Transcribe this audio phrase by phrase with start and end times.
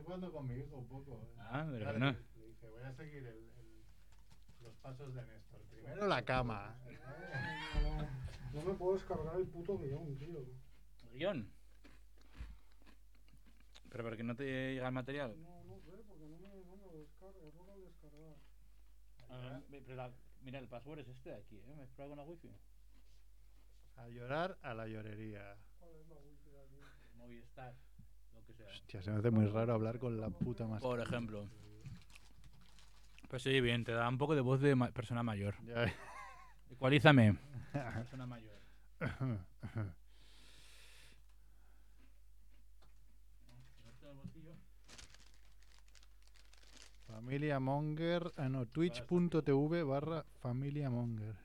[0.00, 1.20] estoy jugando con mi hijo un poco.
[1.22, 1.34] ¿eh?
[1.38, 2.18] Ah, pero Claro, bueno.
[2.36, 3.84] Le dije, voy a seguir el- el-
[4.62, 5.60] los pasos de Néstor.
[5.70, 6.78] Primero la cama.
[6.84, 6.90] No,
[8.54, 10.40] no me puedo descargar el puto guion, tío.
[11.12, 11.52] Guión.
[13.90, 15.34] Pero porque no te llega el material.
[15.42, 17.38] No, no sé, porque no me, no me lo descarga.
[17.44, 18.36] Error al descargar.
[19.28, 20.12] Ah, pero la-
[20.42, 21.74] mira, el password es este de aquí, ¿eh?
[21.76, 22.50] ¿Me explora con la wifi?
[23.96, 25.56] A llorar a la llorería.
[25.78, 26.80] ¿Cuál es la wifi de aquí?
[27.16, 27.89] Movistar, lo
[28.50, 28.66] que sea.
[28.72, 30.80] Hostia, se me hace muy raro hablar con la puta más.
[30.80, 31.48] Por ejemplo.
[33.28, 35.54] Pues sí, bien, te da un poco de voz de ma- persona mayor.
[35.64, 35.92] Ya.
[36.70, 37.36] Ecualízame.
[37.72, 38.58] persona mayor.
[47.06, 51.36] Familia Monger, ah no, twitch.tv barra Familia Monger.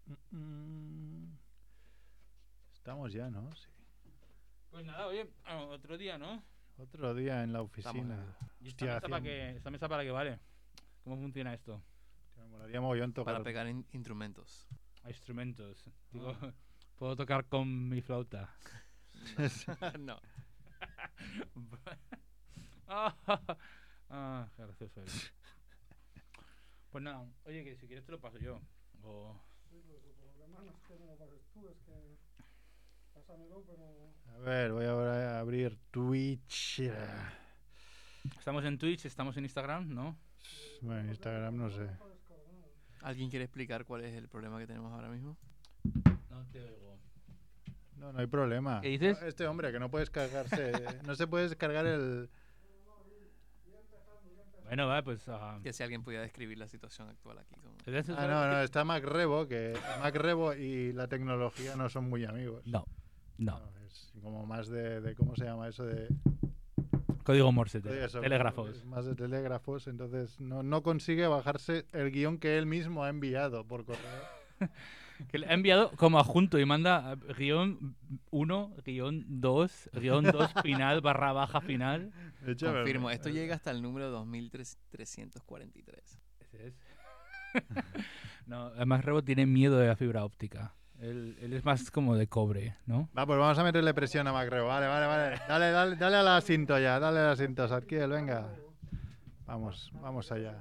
[2.73, 3.53] Estamos ya, ¿no?
[3.55, 3.67] Sí.
[4.71, 6.43] Pues nada, oye, ah, otro día, ¿no?
[6.77, 8.35] Otro día en la oficina.
[8.59, 10.39] ¿Y esta, Hostia, mesa para qué, esta mesa para qué vale?
[11.03, 11.81] ¿Cómo funciona esto?
[12.37, 13.33] Me molaría mogollón tocar.
[13.33, 14.67] Para pegar in- instrumentos.
[15.03, 15.85] A instrumentos.
[16.11, 16.35] Digo,
[16.97, 18.55] ¿puedo tocar con mi flauta?
[19.99, 20.19] no.
[22.87, 23.15] ah,
[24.09, 25.33] ah, gracioso eres.
[26.89, 28.59] Pues nada, oye, que si quieres te lo paso yo.
[29.03, 29.39] O...
[34.33, 36.81] A ver, voy ahora a abrir Twitch.
[38.37, 40.17] Estamos en Twitch, estamos en Instagram, ¿no?
[40.81, 41.87] Bueno, Instagram no sé.
[43.01, 45.37] ¿Alguien quiere explicar cuál es el problema que tenemos ahora mismo?
[46.29, 46.97] No te oigo.
[47.97, 48.81] No, no hay problema.
[48.81, 49.21] ¿Qué dices?
[49.21, 50.71] Este hombre que no puede descargarse.
[51.05, 52.29] no se puede descargar el.
[54.71, 55.27] Bueno, va, pues...
[55.27, 57.55] ah, Que si alguien pudiera describir la situación actual aquí.
[57.55, 61.75] como- ¿es eso Ah, no, no, está Mac Rebo, que Mac Rebo y la tecnología
[61.75, 62.65] no son muy amigos.
[62.65, 62.85] No,
[63.37, 63.59] no.
[63.59, 65.83] No, es como más de, de- ¿cómo se llama eso?
[65.85, 66.07] De
[67.25, 68.69] Código Morse, de te- eso, telégrafos.
[68.69, 73.09] es más de telégrafos, entonces no, no consigue bajarse el guion que él mismo ha
[73.09, 74.23] enviado por correo.
[75.29, 77.95] Que le ha enviado como adjunto y manda eh, guion
[78.31, 82.11] 1, guion 2, guion 2 final, barra baja final.
[82.59, 86.19] Confirmo, esto llega hasta el número 2343.
[86.39, 86.73] Ese es.
[88.47, 90.73] no, además Rebo tiene miedo de la fibra óptica.
[90.99, 93.09] Él, él es más como de cobre, ¿no?
[93.17, 94.67] Va, pues vamos a meterle presión a Mac Rebo.
[94.67, 95.41] Vale, vale, vale.
[95.47, 98.47] Dale, dale, dale a la cinta ya, dale a la cinta, Sarkiel, venga.
[99.45, 100.55] Vamos, vamos allá.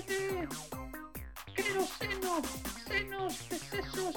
[0.00, 0.48] De
[1.54, 2.40] queroseno,
[2.86, 4.14] senos de sesos,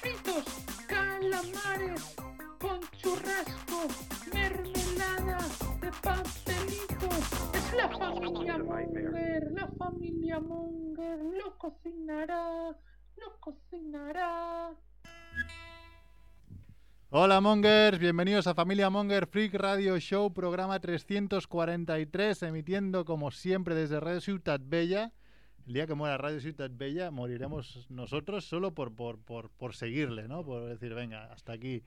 [0.00, 0.44] fritos,
[0.86, 2.16] calamares,
[2.60, 3.88] con churrasco,
[4.32, 5.38] mermelada
[5.80, 7.08] de pastelito.
[7.54, 12.76] Es la familia Munger, la familia Munger, lo cocinará,
[13.16, 14.76] lo cocinará.
[17.14, 24.00] Hola Mongers, bienvenidos a Familia Monger Freak Radio Show, programa 343, emitiendo como siempre desde
[24.00, 25.12] Radio Ciutat Bella.
[25.66, 30.26] El día que muera Radio Ciutat Bella moriremos nosotros solo por, por, por, por seguirle,
[30.26, 30.42] ¿no?
[30.42, 31.84] Por decir, venga, hasta aquí.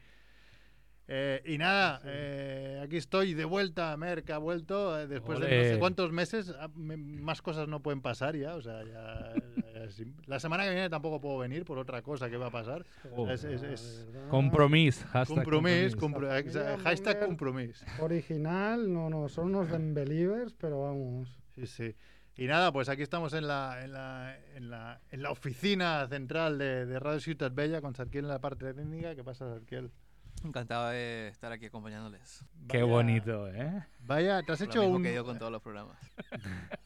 [1.07, 5.63] Eh, y nada, eh, aquí estoy de vuelta, Merck ha vuelto eh, después de no
[5.73, 9.33] sé cuántos meses, ah, me- más cosas no pueden pasar ya, o sea, ya,
[10.25, 12.85] la semana que viene tampoco puedo venir por otra cosa que va a pasar.
[13.15, 13.29] Oh.
[13.29, 17.85] Es- es- La es- verdad, Compromis, hashtag Compromis, compro- hashtag compromis.
[17.99, 21.29] Original, no, no, son unos believers, pero vamos.
[21.53, 21.95] Sí, sí.
[22.37, 26.57] Y nada, pues aquí estamos en la, en la, en la, en la oficina central
[26.57, 29.15] de, de Radio Ciutat Bella con Sarkiel en la parte técnica.
[29.15, 29.91] ¿Qué pasa, Sarkiel?
[30.45, 32.45] Encantado de estar aquí acompañándoles.
[32.67, 33.83] Qué Vaya- bonito, ¿eh?
[33.99, 35.03] Vaya, te has Lo hecho mismo un.
[35.03, 35.97] que digo con todos los programas.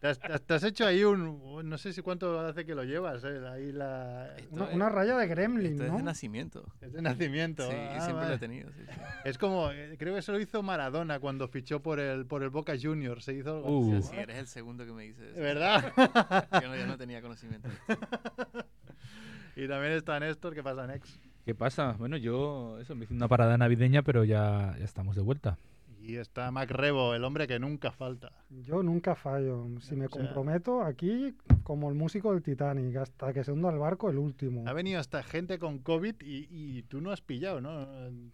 [0.00, 1.68] Te has, te has- te has hecho ahí un.
[1.68, 4.34] No sé si cuánto hace que lo llevas, eh, ahí la.
[4.38, 6.04] Esto Una, es- una raya de gremlin, Esto es de ¿no?
[6.04, 6.72] nacimiento.
[6.80, 7.68] Es de nacimiento.
[7.68, 8.34] Sí, Ah, siempre lo vale.
[8.36, 8.70] he tenido.
[8.70, 9.00] sí, sí.
[9.24, 12.48] Es como, eh, creo que eso lo hizo Maradona cuando fichó por el, por el
[12.48, 13.24] Boca Juniors.
[13.24, 13.98] Se hizo algo Uh.
[13.98, 14.08] así.
[14.08, 15.34] Sí, eres el segundo que me dice eso.
[15.34, 15.92] ¿De verdad?
[16.62, 17.68] Yo no, yo no tenía conocimiento.
[19.56, 20.54] y también está Néstor.
[20.54, 21.20] ¿Qué pasa, Nex?
[21.44, 21.96] ¿Qué pasa?
[21.98, 25.58] Bueno, yo, eso, me hice una parada navideña, pero ya, ya estamos de vuelta.
[26.02, 28.32] Y está Mac Rebo, el hombre que nunca falta.
[28.48, 29.66] Yo nunca fallo.
[29.80, 33.70] Si me O sea- comprometo aquí, como el músico del Titanic, hasta que se hunda
[33.70, 34.64] el barco, el último.
[34.66, 37.86] Ha venido hasta gente con COVID y, y tú no has pillado, ¿no?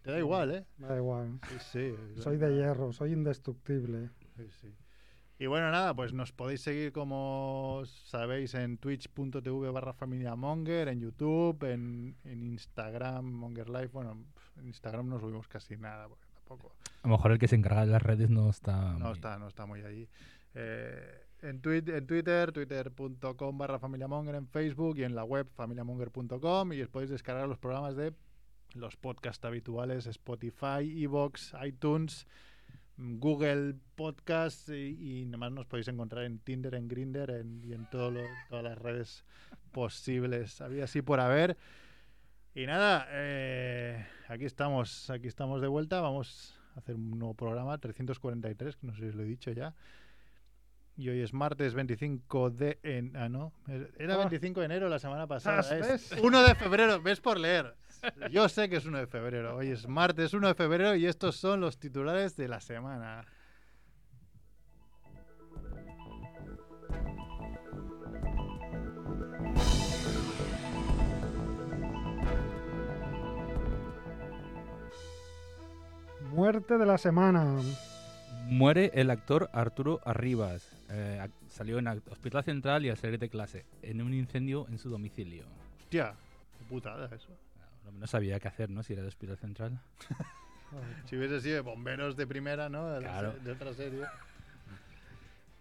[0.03, 0.65] Te da igual, ¿eh?
[0.79, 1.41] Me da igual.
[1.49, 1.57] Sí,
[2.15, 2.21] sí.
[2.23, 4.11] Soy de hierro, soy indestructible.
[4.37, 4.69] Sí, sí.
[5.39, 11.01] Y bueno, nada, pues nos podéis seguir como sabéis en twitch.tv barra familia Monger, en
[11.01, 13.89] YouTube, en, en Instagram, Monger Live.
[13.89, 14.17] Bueno,
[14.57, 16.75] en Instagram no subimos casi nada, porque tampoco.
[17.03, 18.95] A lo mejor el que se encarga de las redes no está.
[18.95, 20.09] No muy- está, no está muy allí.
[20.55, 26.73] Eh, en, tuit- en Twitter, twitter.com barra familiamonger, en Facebook y en la web familiamonger.com
[26.73, 28.15] y os podéis descargar los programas de
[28.75, 32.27] los podcasts habituales, Spotify, Evox, iTunes,
[32.99, 37.89] Google Podcasts y, y nomás nos podéis encontrar en Tinder, en Grinder en, y en
[37.91, 39.25] todo lo- todas las redes
[39.73, 40.61] posibles.
[40.61, 41.57] Había así por haber.
[42.55, 46.01] Y nada, eh, aquí estamos, aquí estamos de vuelta.
[46.01, 49.51] Vamos a hacer un nuevo programa, 343, que no sé si os lo he dicho
[49.53, 49.75] ya.
[50.99, 52.79] Y hoy es martes 25 de...
[52.83, 53.53] En, ah, no.
[53.99, 54.17] Era Ah.
[54.17, 55.61] 25 de enero la semana pasada.
[55.71, 56.23] Ah, Es ¿ves?
[56.23, 57.03] 1 de febrero.
[57.03, 57.75] ¿Ves por leer?
[58.31, 59.57] Yo sé que es 1 de febrero.
[59.57, 63.25] Hoy es martes 1 de febrero y estos son los titulares de la semana.
[76.33, 77.63] Muerte de la semana.
[78.49, 80.69] Muere el actor Arturo Arribas.
[80.91, 84.91] Eh, salió en Hospital Central y a salir de clase en un incendio en su
[84.91, 85.47] domicilio.
[85.81, 86.15] Hostia,
[86.59, 87.29] qué putada eso.
[87.87, 88.83] Lo menos sabía qué hacer, ¿no?
[88.83, 89.81] Si era de Hospital Central.
[91.05, 92.99] Si hubiese sido de bomberos de primera, ¿no?
[92.99, 93.35] Claro.
[93.45, 94.05] de otra serie.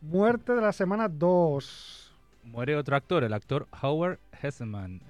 [0.02, 2.12] Muerte de la semana 2.
[2.44, 5.02] Muere otro actor, el actor Howard Hesseman.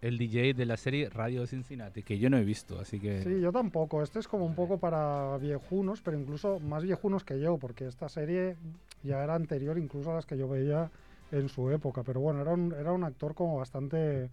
[0.00, 3.22] El DJ de la serie Radio Cincinnati, que yo no he visto, así que...
[3.22, 4.02] Sí, yo tampoco.
[4.02, 8.08] Este es como un poco para viejunos, pero incluso más viejunos que yo, porque esta
[8.08, 8.56] serie
[9.02, 10.90] ya era anterior incluso a las que yo veía
[11.32, 12.02] en su época.
[12.02, 14.28] Pero bueno, era un, era un actor como bastante,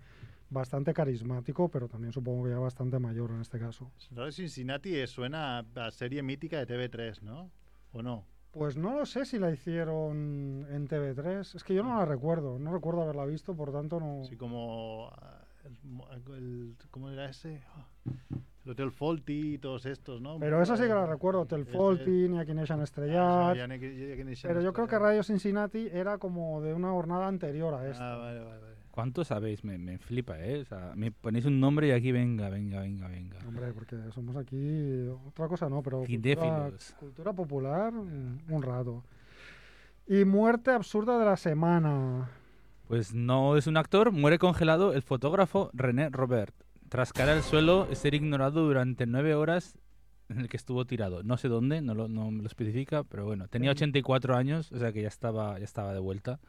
[0.52, 3.90] bastante carismático, pero también supongo que ya bastante mayor en este caso.
[4.12, 7.50] Radio Cincinnati suena a- serie mítica de TV3, ¿no?
[7.94, 8.26] ¿O no?
[8.52, 11.56] Pues no lo sé si la hicieron en TV3.
[11.56, 12.60] Es que yo no la recuerdo.
[12.60, 14.22] No recuerdo haberla visto, por tanto no...
[14.24, 15.10] Así como.
[15.14, 17.62] ah, el mo- el- ¿Cómo era ese?
[17.74, 17.88] Ah,
[18.66, 20.38] El Hotel Faulty y todos estos, ¿no?
[20.38, 21.42] Pero esa sí que la recuerdo.
[21.42, 23.56] Hotel Faulty, Nation Ah, Estrellat.
[24.36, 25.00] se Pero yo creo que.
[25.00, 28.14] Radio Cincinnati era como de una jornada anterior a esta.
[28.14, 28.76] Ah, vale, vale, vale.
[29.02, 29.64] ¿Cuánto sabéis?
[29.64, 30.62] Me, me flipa, ¿eh?
[30.62, 33.40] O sea, me ponéis un nombre y aquí venga, venga, venga, venga.
[33.48, 36.70] Hombre, porque somos aquí otra cosa no, pero cultura,
[37.00, 39.04] cultura popular un rato.
[40.08, 42.30] Y muerte absurda de la semana.
[42.88, 46.54] Pues no es un actor, muere congelado el fotógrafo René Robert,
[46.90, 49.78] tras caer al suelo y ser ignorado durante nueve horas
[50.30, 51.24] en el que estuvo tirado.
[51.24, 54.72] No sé dónde, no, lo, no me lo especifica, pero bueno, tenía En- 84 años,
[54.72, 56.40] o sea que ya estaba, ya estaba de vuelta.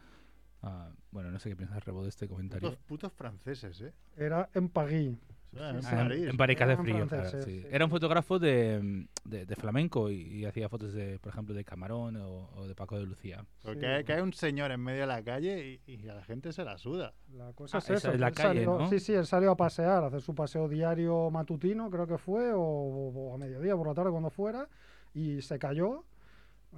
[0.63, 2.71] Ah, bueno, no sé qué piensas, Rebo, de este comentario.
[2.71, 3.93] Putos, putos franceses, ¿eh?
[4.17, 5.19] Era en sí.
[5.59, 6.29] Ah, en- París.
[6.31, 7.43] en París que hace frío, claro, sí.
[7.43, 7.67] sí.
[7.71, 11.63] Era un fotógrafo de, de- de flamenco y, y hacía fotos de, por ejemplo, de
[11.63, 13.45] Camarón o, o de Paco de Lucía.
[13.63, 13.87] Porque Sí.
[13.87, 16.53] hay, que hay un señor en medio de la calle y, y a la gente
[16.55, 17.13] se la suda.
[17.35, 18.13] La cosa Ah, es esa eso.
[18.13, 18.89] es la calle, salió- ¿no?
[18.89, 22.53] Sí, sí, él salió a pasear, a hacer su paseo diario matutino, creo que fue,
[22.55, 24.69] o, o a mediodía, por la tarde, cuando fuera,
[25.13, 26.05] y se cayó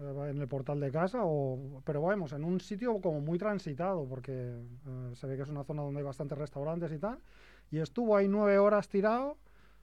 [0.01, 4.33] en el portal de casa, o, pero vamos, en un sitio como muy transitado, porque
[4.33, 7.19] eh, se ve que es una zona donde hay bastantes restaurantes y tal,
[7.71, 9.39] y estuvo ahí nueve horas tirado.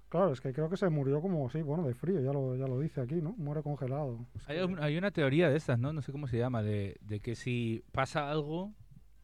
[0.09, 2.67] Claro, es que creo que se murió como, sí, bueno, de frío, ya lo, ya
[2.67, 3.33] lo dice aquí, ¿no?
[3.37, 4.25] Muere congelado.
[4.35, 5.93] Es Hay, que- un- hay una teoría de estas, ¿no?
[5.93, 8.73] No sé cómo se llama, de, de que si pasa algo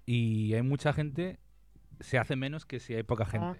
[0.05, 1.39] y hay mucha gente,
[1.99, 3.45] se hace menos que si hay poca gente.
[3.47, 3.55] Ah.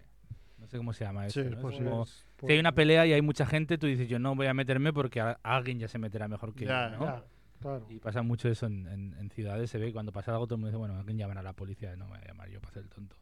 [0.68, 1.42] No sé cómo se llama Sí, eso.
[1.42, 1.56] es ¿no?
[1.56, 1.90] Es posible.
[1.92, 4.48] como, pues- si hay una pelea y hay mucha gente, tú dices, yo no voy
[4.48, 7.06] a meterme porque a- alguien ya se meterá mejor que Ya, yo, ¿no?
[7.06, 7.24] Ya,
[7.62, 7.86] claro.
[7.90, 10.60] Y pasa mucho eso en, en- en ciudades, se ve, cuando pasa algo todo el
[10.60, 12.72] mundo dice, bueno, alguien llamará a la policía, no me voy a llamar yo para
[12.72, 13.16] hacer el tonto.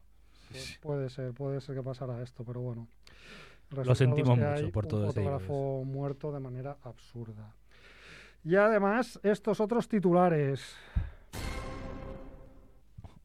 [0.80, 2.88] Puede ser, puede ser que pasara esto, pero bueno.
[3.70, 5.14] Lo sentimos mucho hay por un todos ellos.
[5.14, 7.54] fotógrafo muerto de manera absurda.
[8.42, 10.76] Y además, estos otros titulares.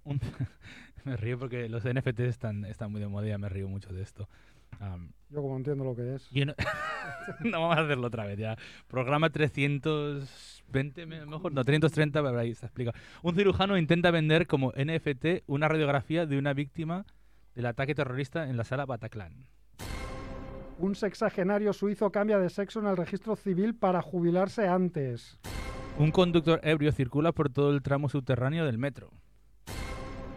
[1.05, 4.01] Me río porque los NFTs están, están muy de moda y me río mucho de
[4.01, 4.27] esto.
[4.79, 6.29] Am, Yo como entiendo lo que es.
[6.31, 6.53] No,
[7.50, 8.58] no vamos a hacerlo otra vez ya.
[8.88, 12.93] Programa 320, me- mejor, no, 330, pero ahí se explica.
[13.22, 17.05] Un cirujano intenta vender como NFT una radiografía de una víctima
[17.55, 19.46] del ataque terrorista en la sala Bataclan.
[20.77, 25.38] Un sexagenario suizo cambia de sexo en el registro civil para jubilarse antes.
[26.00, 29.12] Un conductor ebrio circula por todo el tramo subterráneo del metro.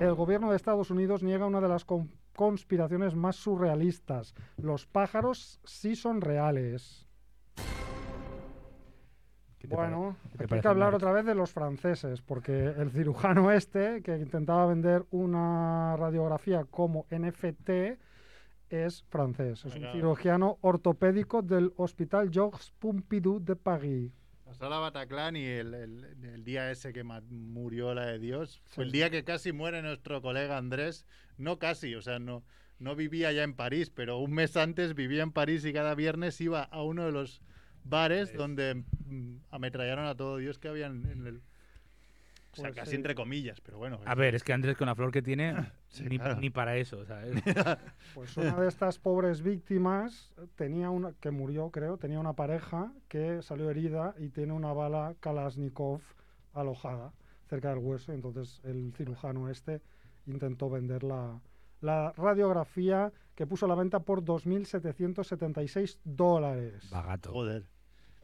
[0.01, 4.35] El gobierno de Estados Unidos niega una de las con- conspiraciones más surrealistas.
[4.57, 7.07] Los pájaros sí son reales.
[9.59, 13.51] ¿Qué te Bueno, aquí hay que hablar otra vez de los franceses, porque el cirujano
[13.51, 17.99] este, que intentaba vender una radiografía como NFT,
[18.69, 19.65] es francés.
[19.65, 24.13] Es un cirujano ortopédico del Hospital Georges Pompidou de París.
[24.59, 28.85] Pasó la Bataclan y el, el- el día ese que murió la de Dios fue
[28.85, 28.89] Sí.
[28.89, 31.07] el día que casi muere nuestro colega Andrés.
[31.39, 32.45] No casi, o sea, no,
[32.79, 36.41] no vivía ya en París, pero un mes antes vivía en París y cada viernes
[36.41, 37.41] iba a uno de los
[37.85, 41.43] bares Es- donde mm, ametrallaron a todo Dios que habían en el...
[42.55, 42.97] O sea, Pues casi sí.
[42.97, 43.99] entre comillas, pero bueno.
[44.05, 45.55] A ver, es que Andrés con la flor que tiene,
[45.89, 46.41] Sí, ni, claro.
[46.41, 47.35] ni para eso, ¿sabes?
[48.15, 53.43] Pues una de estas pobres víctimas tenía una que murió, creo, tenía una pareja que
[53.43, 56.01] salió herida y tiene una bala Kalashnikov
[56.53, 57.13] alojada
[57.49, 58.13] cerca del hueso.
[58.13, 59.81] Entonces el cirujano este
[60.27, 61.41] intentó vender la,
[61.81, 66.89] la radiografía que puso a la venta por 2.776 dólares.
[66.91, 67.33] Bagato.
[67.33, 67.65] Joder.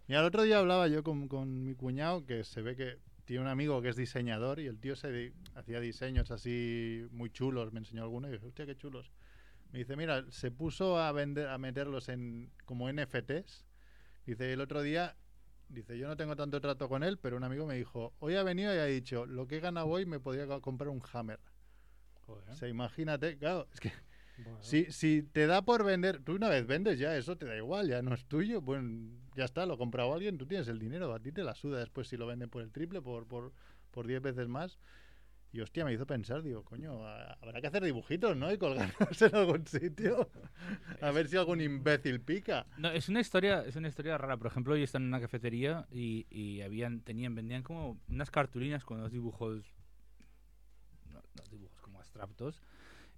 [0.09, 2.97] Mira, el otro día hablaba yo con, con mi cuñado que se ve que
[3.31, 7.31] tiene un amigo que es diseñador y el tío se di- hacía diseños así muy
[7.31, 7.73] chulos.
[7.73, 9.13] Me enseñó alguno y dije, hostia, qué chulos.
[9.71, 13.65] Me dice, mira, se puso a vender, a meterlos en como NFTs.
[14.27, 15.15] Dice, el otro día,
[15.69, 18.43] dice, yo no tengo tanto trato con él, pero un amigo me dijo, hoy ha
[18.43, 21.39] venido y ha dicho, lo que he ganado hoy me podría co- comprar un Hammer.
[22.27, 22.51] Joder.
[22.51, 23.93] O sea, imagínate, claro, es que
[24.45, 27.57] Bueno, si, si te da por vender, tú una vez vendes ya, eso te da
[27.57, 30.79] igual, ya no es tuyo, bueno, ya está, lo ha comprado alguien, tú tienes el
[30.79, 33.53] dinero, a ti te la suda después si lo venden por el triple, por, por,
[33.91, 34.79] por 10 veces más.
[35.53, 38.53] Y hostia, me hizo pensar, digo, coño, habrá que hacer dibujitos, ¿no?
[38.53, 40.31] Y colgarlos en algún sitio.
[41.01, 42.67] A ver si algún imbécil pica.
[42.79, 44.37] No, es una historia, es una historia rara.
[44.37, 48.85] Por ejemplo, yo estaba en una cafetería y, y habían, tenían, vendían como unas cartulinas
[48.85, 49.75] con unos dibujos,
[51.13, 52.63] no, no dibujos como abstractos,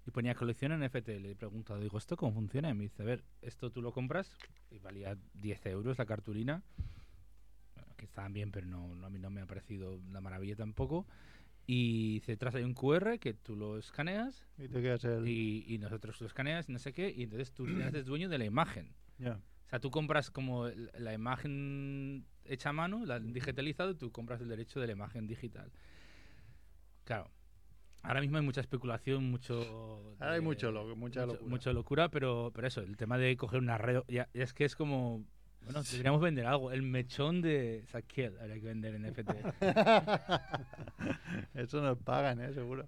[0.05, 1.07] y ponía colección NFT.
[1.19, 2.69] Le he preguntado, digo, ¿esto cómo funciona?
[2.69, 4.35] Y me dice, a ver, esto tú lo compras
[4.71, 6.61] y valía 10 euros la cartulina.
[7.75, 10.55] Bueno, que estaban bien, pero no, no- a mí no me ha parecido la maravilla
[10.55, 11.05] tampoco.
[11.65, 15.25] Y detrás hay un QR que tú lo escaneas Y te quedas el...
[15.25, 18.37] y, y nosotros lo escaneas, no sé qué, y entonces tú te haces dueño de
[18.37, 18.93] la imagen.
[19.17, 19.35] Ya.
[19.67, 24.41] O sea, tú compras como la imagen hecha a mano, la digitalizada, y tú compras
[24.41, 25.71] el derecho de la imagen digital.
[27.05, 27.29] Claro.
[28.03, 30.13] Ahora mismo hay mucha especulación, mucho...
[30.19, 31.49] Ahora hay de- mucho lo- mucha mucho- locura.
[31.49, 34.01] mucha locura, pero, pero eso, el tema de coger una red...
[34.07, 35.23] Ya, ya es que es como...
[35.63, 36.71] Bueno, deberíamos vender algo.
[36.73, 39.33] El mechón de Saquiel habría que vender en FT.
[41.53, 42.53] Eso nos pagan, ¿eh?
[42.53, 42.87] Seguro.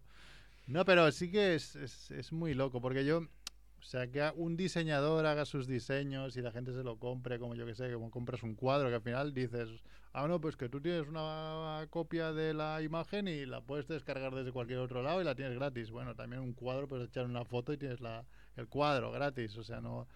[0.67, 4.57] No, pero sí que es, es, es muy loco, porque yo, o sea, que un
[4.57, 8.11] diseñador haga sus diseños y la gente se lo compre, como yo que sé, como
[8.11, 9.69] compras un cuadro, que al final dices,
[10.15, 14.33] ah, no, pues que tú tienes una copia de la imagen y la puedes descargar
[14.33, 15.91] desde cualquier otro lado y la tienes gratis.
[15.91, 19.63] Bueno, también un cuadro, puedes echar una foto y tienes la, el cuadro gratis, o
[19.63, 20.07] sea, no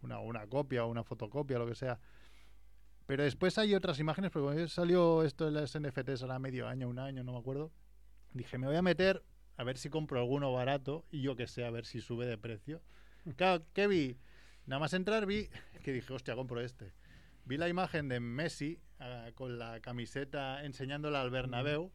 [0.00, 2.00] una, una copia o una fotocopia, lo que sea.
[3.06, 6.88] Pero después hay otras imágenes, porque cuando salió esto de las NFTs ahora medio año,
[6.88, 7.70] un año, no me acuerdo,
[8.32, 9.22] dije, me voy a meter
[9.56, 12.38] a ver si compro alguno barato y yo que sé, a ver si sube de
[12.38, 12.82] precio.
[13.36, 14.18] Claro, ¿qué vi?
[14.66, 15.48] Nada más entrar vi
[15.84, 16.92] que dije, hostia, compro este.
[17.44, 21.92] Vi la imagen de Messi ah, con la camiseta enseñándola al Bernabéu,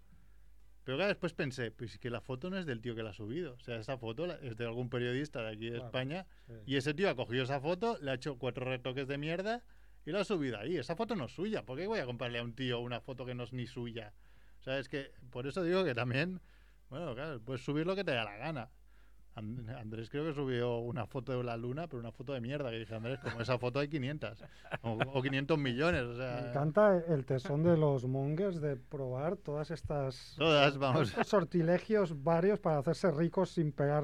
[0.83, 3.13] pero claro, después pensé, pues que la foto no es del tío que la ha
[3.13, 3.53] subido.
[3.53, 5.85] O sea, esa foto la- es de algún periodista de aquí de Claro.
[5.85, 6.53] España sí.
[6.65, 9.63] y ese tío ha cogido esa foto, le ha hecho cuatro retoques de mierda
[10.05, 10.77] y la ha subido ahí.
[10.77, 11.63] Esa foto no es suya.
[11.65, 14.13] ¿Por qué voy a comprarle a un tío una foto que no es ni suya?
[14.59, 16.41] O sea, es que por eso digo que también,
[16.89, 18.69] bueno, claro, puedes subir lo que te da la gana.
[19.35, 22.69] And- Andrés creo que subió una foto de la luna, pero una foto de mierda.
[22.71, 24.43] Que dije, Andrés, como esa foto hay 500
[24.81, 26.01] o, o 500 millones.
[26.03, 31.09] O sea, Me encanta el tesón de los mongers de probar todas estas Todas, vamos.
[31.09, 34.03] estos sortilegios varios para hacerse ricos sin pegar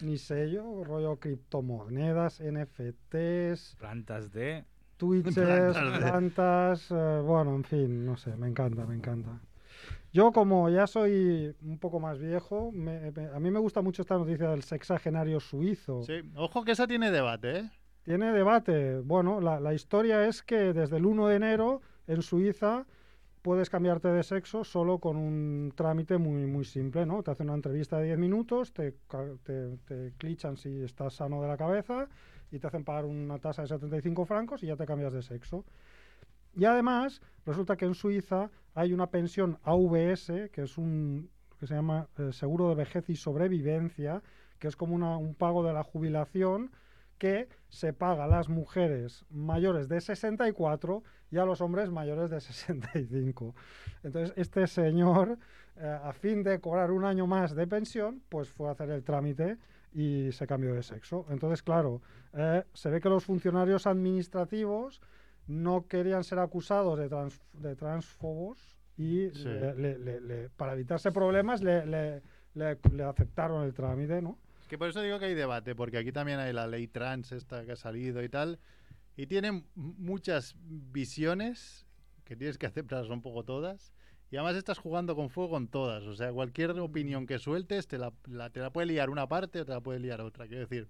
[0.00, 4.64] ni sello, rollo criptomonedas, NFTs, Plantas de...
[4.96, 9.40] Twitches, Plantas de- plantas, eh, bueno, en fin, no sé, me encanta, me encanta.
[10.14, 14.00] Yo como ya soy un poco más viejo, me- me- a mí me gusta mucho
[14.02, 16.02] esta noticia del sexagenario suizo.
[16.04, 16.20] sí.
[16.36, 17.70] Ojo que esa tiene debate, ¿eh?
[18.04, 19.00] Tiene debate.
[19.00, 22.86] Bueno, la, la historia es que desde el 1 de enero en Suiza
[23.42, 27.22] puedes cambiarte de sexo solo con un trámite muy, muy simple, ¿no?
[27.24, 28.94] Te hacen una entrevista de 10 minutos, te,
[29.42, 32.08] te, te clichan si estás sano de la cabeza
[32.52, 35.64] y te hacen pagar una tasa de 75 francos y ya te cambias de sexo.
[36.56, 41.74] Y además, resulta que en Suiza hay una pensión AVS, que es un que se
[41.74, 44.22] llama eh, Seguro de Vejez y Sobrevivencia,
[44.58, 46.70] que es como una- un pago de la jubilación
[47.18, 52.40] que se paga a las mujeres mayores de 64 y a los hombres mayores de
[52.40, 53.54] 65.
[54.02, 55.38] Entonces, este señor,
[55.76, 59.04] eh, a fin de cobrar un año más de pensión, pues fue a hacer el
[59.04, 59.56] trámite
[59.92, 61.24] y se cambió de sexo.
[61.30, 65.00] Entonces, claro, eh, se ve que los funcionarios administrativos
[65.46, 69.44] no querían ser acusados de, trans- de transfobos y Sí.
[69.48, 72.22] le- le- le- para evitarse problemas le,
[73.04, 74.38] aceptaron el trámite, ¿no?
[74.62, 77.32] Es que por eso digo que hay debate, porque aquí también hay la ley trans
[77.32, 78.58] esta que ha salido y tal,
[79.16, 80.54] y tienen muchas
[81.04, 81.86] visiones
[82.24, 83.92] que tienes que aceptar, son un poco todas,
[84.30, 87.98] y además estás jugando con fuego con todas, o sea, cualquier opinión que sueltes te
[87.98, 90.60] la, la- te la puede liar una parte o te la puede liar otra, quiero
[90.66, 90.88] decir.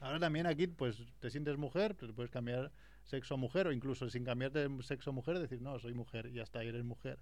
[0.00, 2.70] Ahora también aquí, pues, te sientes mujer, pues puedes cambiar,
[3.08, 6.62] sexo mujer o incluso sin cambiarte de sexo mujer decir, no, soy mujer y está,
[6.62, 7.18] y eres mujer.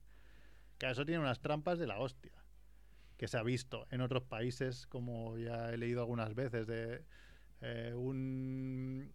[0.79, 2.33] Que eso tiene unas trampas de la hostia.
[3.17, 7.03] Que se ha visto en otros países, como ya he leído algunas veces, de
[7.63, 9.11] eh, un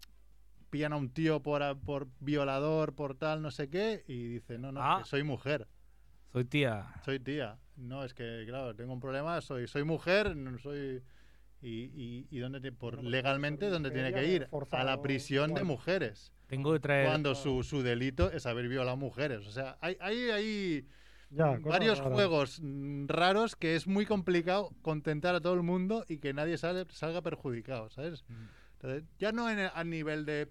[0.70, 4.72] pillan a un tío por, por violador, por tal, no sé qué, y dice, no,
[4.72, 5.00] no, Ah.
[5.04, 5.68] que soy mujer,
[6.32, 6.94] Soy tía.
[7.04, 7.60] soy tía.
[7.75, 11.04] No, es que, claro, tengo un problema, soy, soy mujer, no soy...
[11.62, 14.48] ¿Y, y, y dónde te- por, pues, legalmente dónde tiene que ir?
[14.72, 16.34] A la prisión de mujeres.
[16.48, 17.08] Tengo que traer.
[17.08, 19.46] Cuando su, su delito es haber violado mujeres.
[19.48, 20.88] O sea, hay, hay, hay
[21.30, 26.18] Ya, varios juegos mm, raros que es muy complicado contentar a todo el mundo y
[26.18, 28.25] que nadie sale, salga perjudicado, ¿sabes?
[28.27, 28.34] Mm.
[28.74, 30.50] Entonces, ya no en el- a nivel de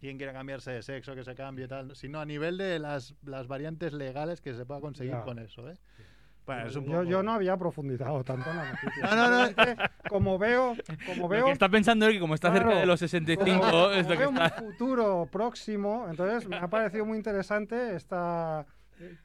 [0.00, 3.46] quien quiera cambiarse de sexo, que se cambie tal, sino a nivel de las, las
[3.46, 5.22] variantes legales que se pueda conseguir Ya.
[5.22, 5.74] con eso, ¿eh?
[6.46, 9.14] Bueno, un yo, poco- yo no había profundizado tanto en la noticia.
[9.16, 9.74] No, no, no.
[10.08, 10.76] Como veo,
[11.06, 12.80] como Lo veo que está pensando es que como está cerca Claro.
[12.80, 14.50] de los 65, como, es lo que veo un está.
[14.62, 18.64] futuro próximo, entonces me ha parecido muy interesante esta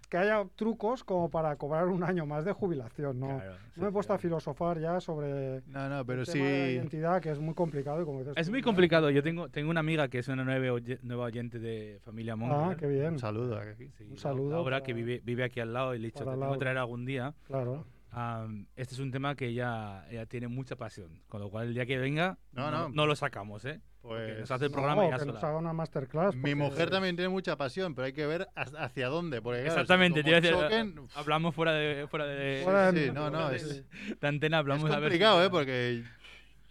[0.09, 3.19] que haya trucos como para cobrar un año más de jubilación.
[3.19, 4.23] No, Claro, sí, no me he puesto a sí.
[4.23, 6.71] filosofar ya sobre No, no, pero el tema de la sí...
[6.73, 8.05] identidad, que es muy complicado.
[8.05, 9.09] Como dices Es muy complicado.
[9.09, 12.73] Yo tengo, tengo una amiga que es una nueva, oye- nueva oyente de Familia Monger.
[12.73, 13.13] Ah, qué bien.
[13.13, 13.89] Un saludo aquí.
[13.97, 16.31] Sí, Un saludo Laura, que vive, vive aquí al lado y le he dicho, te
[16.31, 17.33] tengo que traer algún día.
[17.47, 17.85] Claro.
[18.13, 21.21] Am, este es un tema que ella, ella tiene mucha pasión.
[21.29, 22.89] Con lo cual, el día que venga, No, no, no.
[22.89, 23.79] no lo sacamos, ¿eh?
[24.01, 24.39] Pues...
[24.39, 25.47] nos hace el No, programa ya que nos sola.
[25.49, 26.35] haga una masterclass.
[26.35, 29.41] Mi mujer también tiene mucha pasión, pero hay que ver ha- hacia dónde.
[29.41, 33.29] Porque, claro, Exactamente, choquen, uf, hablamos fuera de, fuera de, Fuera sí, de- sí, no,
[33.29, 33.83] no, es-
[34.19, 35.49] de- antena, hablamos es a ver si- complicado, ¿eh?
[35.51, 36.03] Porque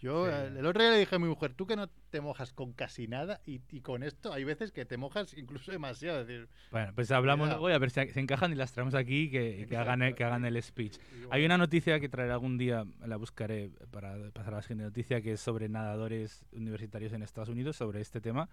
[0.00, 0.32] yo Sí.
[0.34, 2.72] eh, el otro día le dije a mi mujer, tú que no te mojas con
[2.72, 6.22] casi nada y, y con esto hay veces que te mojas incluso demasiado.
[6.22, 8.94] Es decir, Bueno, pues hablamos luego y a ver si se encajan y las traemos
[8.94, 10.98] aquí y que, que hagan, el- que hagan el speech.
[11.30, 15.20] Hay una noticia que traeré algún día, la buscaré para pasar a la siguiente noticia,
[15.22, 18.48] que es sobre nadadores universitarios en Estados Unidos, sobre este tema,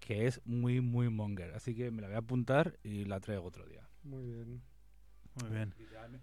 [0.00, 1.54] que es muy, muy monger.
[1.54, 3.88] Así que me la voy a apuntar y la traigo otro día.
[4.02, 4.62] Muy bien.
[5.42, 5.74] Muy bien.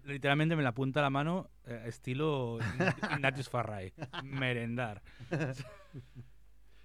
[0.04, 3.92] Literalmente me la apunta la mano, eh, estilo Ign- Ignatius Farray.
[4.24, 5.02] Merendar.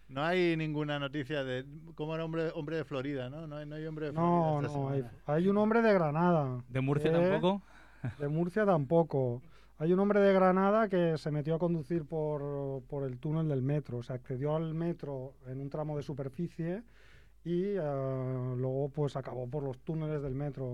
[0.07, 1.65] No hay ninguna noticia de
[1.95, 3.45] cómo era hombre, hombre de Florida, ¿no?
[3.45, 4.67] No hay, no hay hombre de No, Florida.
[4.67, 5.03] esta no, hay,
[5.43, 6.63] hay un hombre de Granada.
[6.67, 7.61] ¿De Murcia Eh, tampoco?
[8.17, 9.41] De Murcia tampoco.
[9.77, 13.61] Hay un hombre de Granada que se metió a conducir por, por el túnel del
[13.61, 14.01] metro.
[14.01, 16.83] Se accedió al metro en un tramo de superficie
[17.43, 20.67] y eh, luego pues acabó por los túneles del metro.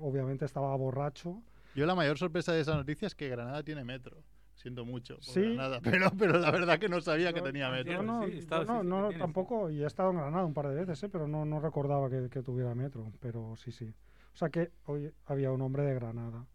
[0.00, 1.42] Obviamente estaba borracho.
[1.74, 4.22] Yo la mayor sorpresa de esa noticia es que Granada tiene metro.
[4.54, 5.40] Siento mucho por Sí.
[5.40, 7.92] Granada, pero, pero la verdad que no sabía que tenía metro.
[7.92, 10.54] Yo no, Sí, yo no, sí, sí, no, tampoco, y he estado en Granada un
[10.54, 11.08] par de veces, ¿eh?
[11.08, 13.92] pero no, no recordaba que, que tuviera metro, pero sí, sí.
[14.32, 16.46] O sea que hoy había un hombre de Granada.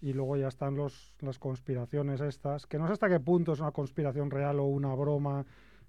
[0.00, 3.60] Y luego ya están los, las conspiraciones estas, que no sé hasta qué punto es
[3.60, 5.44] una conspiración real o una broma,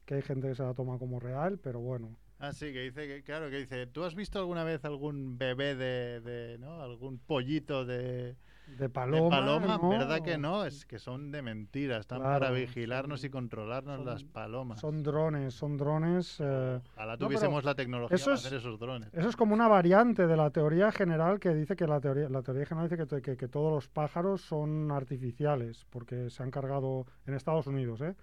[0.05, 2.15] que hay gente que se la toma como real, pero bueno.
[2.39, 5.75] Ah, sí, que dice que, claro, que dice, ¿tú has visto alguna vez algún bebé
[5.75, 6.81] de, de ¿no?
[6.81, 8.35] Algún pollito de,
[8.67, 9.29] De de paloma.
[9.29, 9.77] paloma?
[9.77, 9.89] ¿no?
[9.89, 10.63] ¿Verdad que no?
[10.63, 14.79] Es que son de mentira, están Claro, para vigilarnos son- y controlarnos son- las palomas.
[14.79, 16.37] Son drones, son drones.
[16.39, 19.09] eh, Ojalá tuviésemos la tecnología eso para es- hacer esos drones.
[19.13, 22.41] Eso es como una variante de la teoría general que dice que la teoría, la
[22.41, 27.05] teoría general dice que, que, que todos los pájaros son artificiales, porque se han cargado
[27.27, 28.15] en Estados Unidos, ¿eh?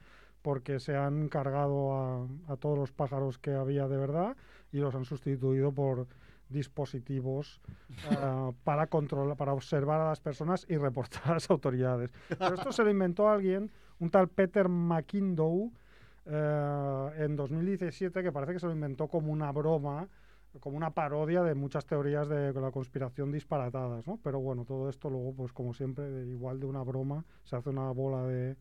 [0.47, 4.37] Porque se han cargado a, a todos los pájaros que había de verdad
[4.71, 6.07] y los han sustituido por
[6.49, 7.61] dispositivos
[8.13, 12.13] ah, para controlar, para observar a las personas y reportar a las autoridades.
[12.29, 15.73] Pero esto se lo inventó alguien, un tal Peter McIndoe,
[16.27, 20.07] eh, en 2017, que parece que se lo inventó como una broma,
[20.61, 24.21] como una parodia de muchas teorías de la conspiración disparatadas, ¿no?
[24.23, 27.71] Pero bueno, todo esto luego, pues como siempre, de- igual de una broma, se hace
[27.71, 28.57] una bola de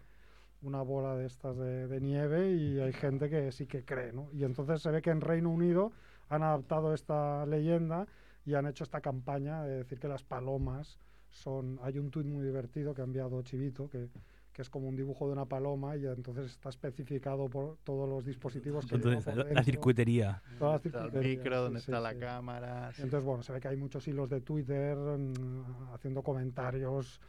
[0.65, 4.29] una bola de estas de, de nieve y hay gente que sí que cree, ¿no?
[4.33, 5.91] Y entonces se ve que en Reino Unido
[6.29, 8.07] han adaptado esta leyenda
[8.45, 10.99] y han hecho esta campaña de decir que las palomas
[11.29, 11.79] son...
[11.83, 14.09] Hay un tuit muy divertido que ha enviado Chivito, que,
[14.53, 18.25] que es como un dibujo de una paloma y entonces está especificado por todos los
[18.25, 20.41] dispositivos que Entonces, por la, la dentro, circuitería.
[20.57, 22.19] toda la Está el micro, sí, donde sí, está la sí.
[22.19, 22.91] cámara.
[22.93, 23.01] sí.
[23.03, 27.19] Entonces, bueno, se ve que hay muchos hilos de Twitter mm, haciendo comentarios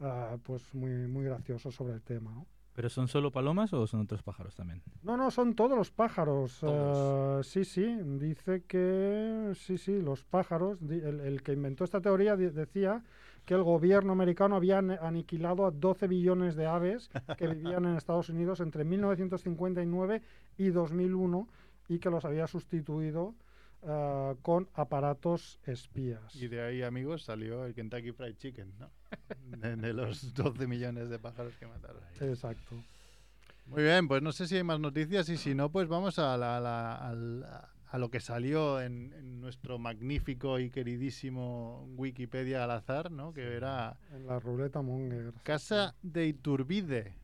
[0.00, 2.46] ah, pues muy, muy graciosos sobre el tema, ¿no?
[2.74, 4.82] ¿Pero son solo palomas o son otros pájaros también?
[5.04, 6.58] No, no, son todos los pájaros.
[6.60, 7.46] Todos.
[7.46, 10.78] eh, sí, sí, dice que sí, sí, los pájaros.
[10.82, 13.02] El, el que inventó esta teoría decía
[13.44, 18.28] que el gobierno americano había aniquilado a 12 billones de aves que vivían en Estados
[18.30, 20.22] Unidos entre 1959
[20.58, 21.46] y 2001
[21.88, 23.34] y que los había sustituido
[23.86, 26.34] eh, con aparatos espías.
[26.36, 28.90] Y de ahí, amigos, salió el Kentucky Fried Chicken, ¿no?
[29.58, 32.02] De, de los 12 millones de pájaros que mataron.
[32.20, 32.74] Exacto.
[33.66, 36.36] Muy bien, pues no sé si hay más noticias y si no, pues vamos a
[36.36, 42.72] la, a la- a lo que salió en, en nuestro magnífico y queridísimo Wikipedia al
[42.72, 43.32] azar, ¿no?
[43.32, 45.32] Que era En la ruleta Monger.
[45.44, 47.14] Casa de Iturbide.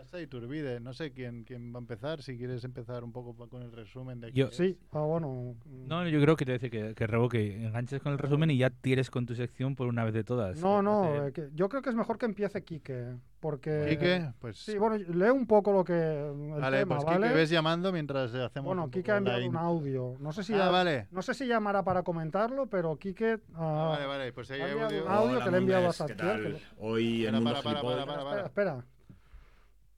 [0.00, 0.80] Casa de Iturbide.
[0.80, 2.22] No sé quién, quién va a empezar.
[2.22, 5.54] Si quieres empezar un poco con el resumen de Yo- Sí, ah, bueno.
[5.66, 8.50] mm, No, yo creo que te dice que, que Rebo, que enganches con el resumen
[8.50, 10.58] y ya tires con tu sección por una vez de todas.
[10.60, 13.86] No, no, eh, que yo creo que es mejor que empiece Quique, porque...
[13.90, 14.56] Quique, pues.
[14.58, 15.92] Sí, bueno, leo un poco lo que...
[15.92, 17.26] El vale, tema, pues ¿vale?
[17.26, 18.66] Quique, ves llamando mientras hacemos.
[18.66, 20.14] Bueno, un Quique ha enviado un audio.
[20.18, 21.08] No sé si, Ah, ya- vale.
[21.10, 23.38] no sé si llamará para comentarlo, pero Quique...
[23.54, 25.04] ah, Vale, vale, pues ahí ha hay audio.
[25.04, 28.20] un audio Hola, que le he enviado a lo- Hoy en para, para, para, para.
[28.20, 28.84] Espera, espera.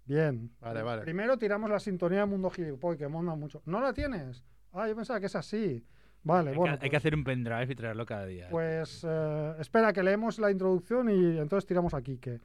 [0.05, 0.51] Bien.
[0.61, 1.03] Vale, vale.
[1.03, 3.63] Primero tiramos la sintonía de Mundo Gilipoy, que monda mucho.
[3.67, 4.45] ¿No la tienes?
[4.73, 5.85] Ah, yo pensaba que es así.
[6.25, 6.79] Vale, Hay, bueno.
[6.79, 8.49] que, hay que pues- hacer un pendrive y traerlo cada día.
[8.51, 12.41] Pues eh, espera, que leemos la introducción y entonces tiramos a Quique.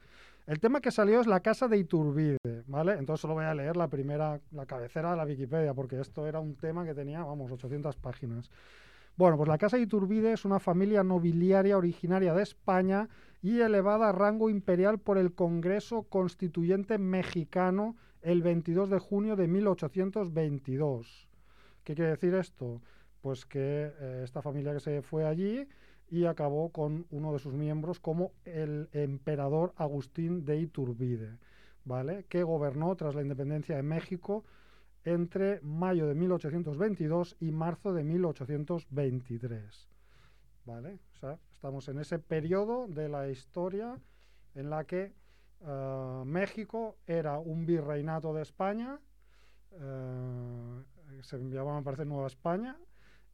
[0.46, 2.94] El tema que salió es la casa de Iturbide, ¿vale?
[2.94, 6.40] Entonces solo voy a leer la primera, la cabecera de la Wikipedia, porque esto era
[6.40, 8.50] un tema que tenía, vamos, 800 páginas.
[9.18, 13.08] Bueno, pues la casa de Iturbide es una familia nobiliaria originaria de España
[13.42, 19.48] y elevada a rango imperial por el Congreso Constituyente Mexicano el 22 de junio de
[19.48, 21.28] 1822.
[21.82, 22.80] ¿Qué quiere decir esto?
[23.20, 25.66] Pues que eh, esta familia que se fue allí
[26.08, 31.38] y acabó con uno de sus miembros como el emperador Agustín de Iturbide,
[31.84, 32.24] ¿vale?
[32.28, 34.44] Que gobernó tras la independencia de México
[35.12, 39.88] entre mayo de 1822 y marzo de 1823,
[40.64, 40.98] ¿vale?
[41.14, 43.98] O sea, estamos en ese periodo de la historia
[44.54, 45.14] en la que
[45.60, 49.00] eh, México era un virreinato de España,
[49.72, 50.82] eh,
[51.22, 52.76] se llamaba, me parece, Nueva España,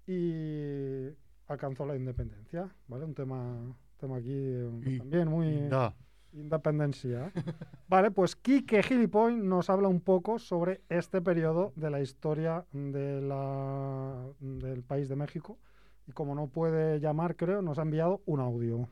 [0.07, 1.09] y
[1.49, 3.05] alcanzó la independencia, ¿vale?
[3.05, 5.95] Un tema, tema aquí eh, Y- también muy Da.
[6.35, 7.33] Independencia.
[7.89, 13.21] vale, pues Quique Gilipoy nos habla un poco sobre este periodo de la historia de
[13.21, 15.59] la, del país de México.
[16.07, 18.89] Y como no puede llamar, creo, nos ha enviado un audio.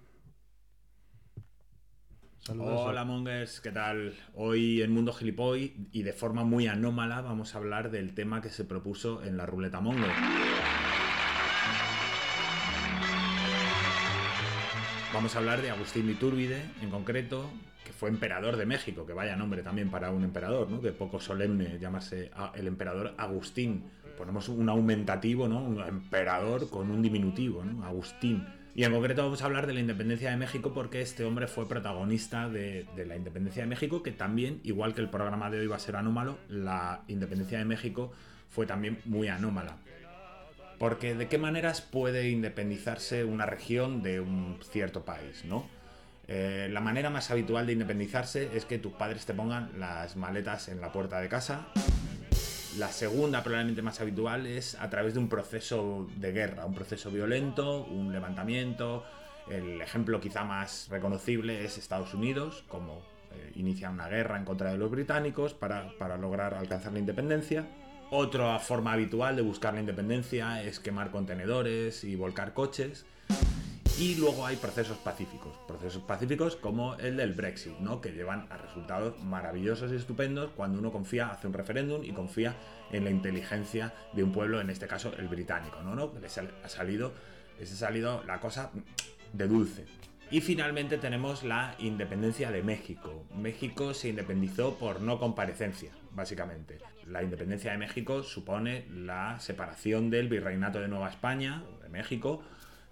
[2.39, 2.81] Saludos.
[2.87, 4.15] Hola Mongers, ¿qué tal?
[4.35, 8.49] Hoy en Mundo Gilipoy y de forma muy anómala vamos a hablar del tema que
[8.49, 10.11] se propuso en la ruleta Monger.
[15.13, 17.51] Vamos a hablar de Agustín de Iturbide, en concreto,
[17.85, 20.81] que fue emperador de México, que vaya nombre también para un emperador, ¿no?
[20.81, 23.85] Que poco solemne llamarse el emperador Agustín.
[24.17, 25.63] Ponemos un aumentativo, ¿no?
[25.63, 27.85] Un emperador con un diminutivo, ¿no?
[27.85, 28.47] Agustín.
[28.75, 31.69] Y en concreto vamos a hablar de la independencia de México porque este hombre fue
[31.69, 35.67] protagonista de, de la independencia de México, que también, igual que el programa de hoy
[35.67, 38.13] va a ser anómalo, la independencia de México
[38.49, 39.77] fue también muy anómala.
[40.83, 45.65] Porque de qué maneras puede independizarse una región de un cierto país, ¿no?
[46.27, 50.69] Eh, la manera más habitual de independizarse es que tus padres te pongan las maletas
[50.69, 51.69] en la puerta de casa.
[52.79, 57.13] La segunda, probablemente más habitual, es a través de un proceso de guerra, un proceso
[57.13, 59.05] violento, un levantamiento.
[59.49, 64.73] El ejemplo quizá más reconocible es Estados Unidos, como eh, inicia una guerra en contra
[64.73, 67.69] de los británicos para, para lograr alcanzar la independencia.
[68.15, 73.07] Otra forma habitual de buscar la independencia es quemar contenedores y volcar coches.
[73.99, 78.03] Y luego hay procesos pacíficos, procesos pacíficos como el del Brexit, ¿no?
[78.03, 82.55] que llevan a resultados maravillosos y estupendos cuando uno confía, hace un referéndum y confía
[82.91, 85.95] en la inteligencia de un pueblo, en este caso el británico, ¿no?
[85.95, 86.13] ¿no?
[86.21, 87.15] Les ha salido,
[87.59, 88.73] les ha salido la cosa
[89.33, 89.87] de dulce.
[90.31, 93.25] Y finalmente tenemos la independencia de México.
[93.35, 96.79] México se independizó por no comparecencia, básicamente.
[97.13, 102.43] La independencia de México supone la separación del virreinato de Nueva España, de México,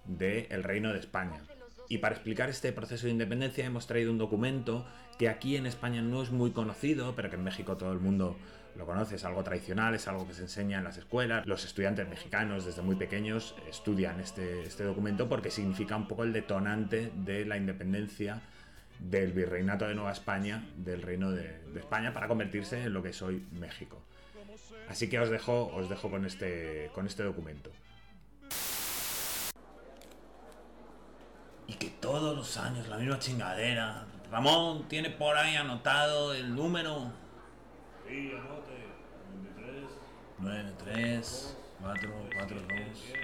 [0.04, 1.40] del Reino de España.
[1.88, 4.86] Y para explicar este proceso de independencia hemos traído un documento
[5.18, 8.36] que aquí en España no es muy conocido, pero que en México todo el mundo
[8.76, 11.46] lo conoce, es algo tradicional, es algo que se enseña en las escuelas.
[11.46, 16.34] Los estudiantes mexicanos desde muy pequeños estudian este, este documento porque significa un poco el
[16.34, 18.42] detonante de la independencia
[18.98, 23.08] del virreinato de Nueva España, del reino de, de España, para convertirse en lo que
[23.08, 24.04] es hoy México.
[24.88, 27.70] Así que os dejo, os dejo con, este, con este documento.
[31.66, 34.06] Y que todos los años la misma chingadera.
[34.30, 37.12] Ramón, ¿tiene por ahí anotado el número?
[38.08, 38.90] Sí, anote.
[40.38, 41.56] 93.
[41.56, 42.68] 93 4 4 2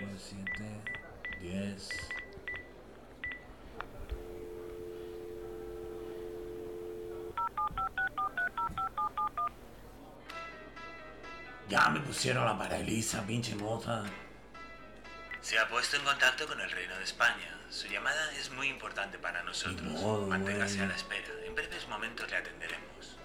[0.01, 0.81] 9 7
[1.41, 1.89] 10
[11.69, 14.05] Ya me pusieron la paralisa, pinche moza.
[15.41, 17.59] Se ha puesto en contacto con el Reino de España.
[17.71, 19.83] Su llamada es muy importante para nosotros.
[19.93, 20.87] Modo, Manténgase güey.
[20.87, 21.29] a la espera.
[21.45, 23.17] En breves momentos le atenderemos.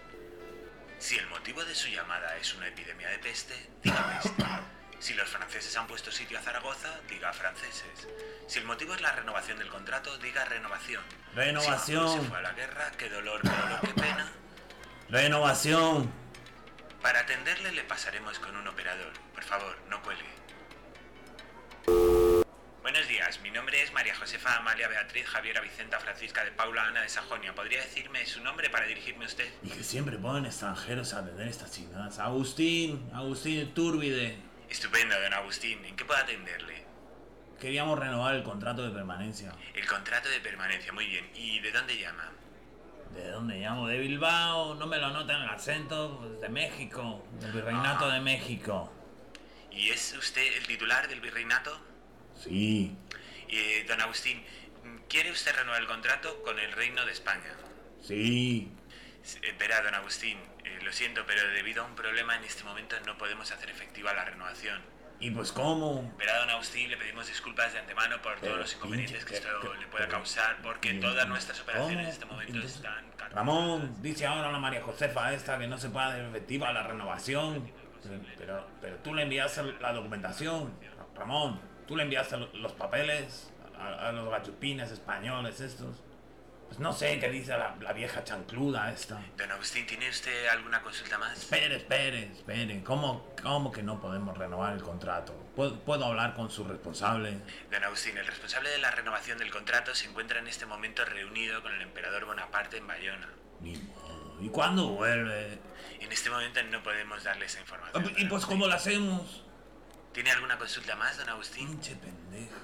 [1.00, 4.44] Si el motivo de su llamada es una epidemia de peste, diga peste.
[5.02, 8.08] Si los franceses han puesto sitio a Zaragoza, diga franceses.
[8.46, 11.02] Si el motivo es la renovación del contrato, diga renovación.
[11.34, 12.08] Renovación.
[12.08, 14.32] Si se fue a la guerra, qué dolor, qué dolor, qué pena.
[15.10, 16.12] Renovación.
[17.02, 19.12] Para atenderle le pasaremos con un operador.
[19.34, 20.30] Por favor, no cuelgue.
[22.82, 27.02] Buenos días, mi nombre es María Josefa Amalia Beatriz Javiera Vicenta Francisca de Paula Ana
[27.02, 27.56] de Sajonia.
[27.56, 29.52] ¿Podría decirme su nombre para dirigirme a usted?
[29.64, 32.20] Y que siempre ponen extranjeros a atender estas chingadas.
[32.20, 34.38] Agustín, Agustín Túrbide.
[34.70, 35.84] Estupendo, don Agustín.
[35.86, 36.86] ¿En qué puedo atenderle?
[37.60, 39.54] Queríamos renovar el contrato de permanencia.
[39.74, 41.30] El contrato de permanencia, muy bien.
[41.34, 42.32] ¿Y de dónde llama?
[43.16, 43.88] ¿De dónde llamo?
[43.88, 44.76] ¿De Bilbao?
[44.76, 46.18] No me lo notan el acento.
[46.20, 47.26] Pues de México.
[47.40, 48.14] Del Virreinato Ah.
[48.14, 48.92] de México.
[49.72, 51.80] ¿Y es usted el titular del virreinato?
[52.36, 52.96] Sí.
[53.48, 54.44] Eh, don Agustín,
[55.10, 57.54] ¿quiere usted renovar el contrato con el Reino de España?
[58.02, 58.70] Sí.
[59.44, 62.96] Eh, Verá, don Agustín, eh, lo siento, pero debido a un problema en este momento
[63.06, 64.82] no podemos hacer efectiva la renovación.
[65.22, 66.12] ¿Y pues cómo?
[66.18, 69.48] Verá, don Agustín, le pedimos disculpas de antemano por Pero, todos los inconvenientes que esto
[69.62, 73.06] pero- le pueda pero- causar, porque pero- todas nuestras operaciones en este momento están...
[73.32, 77.72] Ramón, dice ahora la María Josefa esta que no se puede hacer efectiva la renovación.
[78.04, 80.74] Pero, pero, pero tú le enviaste la documentación.
[81.16, 86.04] Ramón, tú le enviaste lo- los papeles a, a los gachupines españoles estos.
[86.72, 89.20] Pues no sé qué dice la, la vieja chancluda esta.
[89.38, 91.38] Don Agustín, ¿tiene usted alguna consulta más?
[91.38, 92.82] Espere, espere, espere.
[92.82, 95.34] ¿Cómo, ¿Cómo que no podemos renovar el contrato?
[95.54, 97.40] ¿Puedo, puedo hablar con su responsable?
[97.70, 101.62] Don Agustín, el responsable de la renovación del contrato se encuentra en este momento reunido
[101.62, 103.28] con el emperador Bonaparte en Bayona.
[103.60, 104.38] Ni modo.
[104.40, 105.60] ¿Y cuándo vuelve?
[106.00, 108.14] En este momento no podemos darle esa Ah, información.
[108.16, 109.44] ¿Y pues cómo lo hacemos?
[110.14, 111.68] ¿Tiene alguna consulta más, don Agustín?
[111.68, 112.56] Pinche pendeja.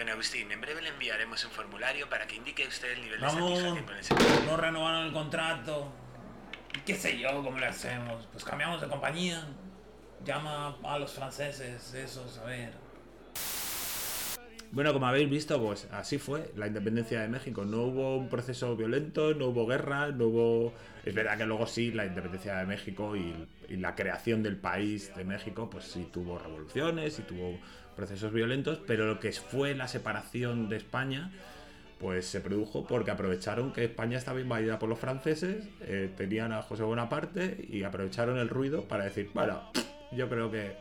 [0.00, 3.28] Don Agustín, en breve le enviaremos un formulario para que indique usted el nivel de
[3.28, 5.92] satisfacción con el no renovaron el contrato.
[6.74, 8.26] ¿Y ¿Qué sé yo cómo le hacemos?
[8.32, 9.46] Pues cambiamos de compañía.
[10.24, 12.72] Llama a los franceses, esos, a ver.
[14.72, 17.66] Bueno, como habéis visto, pues así fue la independencia de México.
[17.66, 20.72] No hubo un proceso violento, no hubo guerra, no hubo...
[21.04, 23.34] Es verdad que luego sí, la independencia de México y,
[23.68, 27.58] y la creación del país de México, pues sí tuvo revoluciones y tuvo
[27.96, 31.30] procesos violentos, pero lo que fue la separación de España,
[31.98, 36.62] pues se produjo porque aprovecharon que España estaba invadida por los franceses, eh, tenían a
[36.62, 39.60] José Bonaparte y aprovecharon el ruido para decir, bueno,
[40.12, 40.76] yo creo que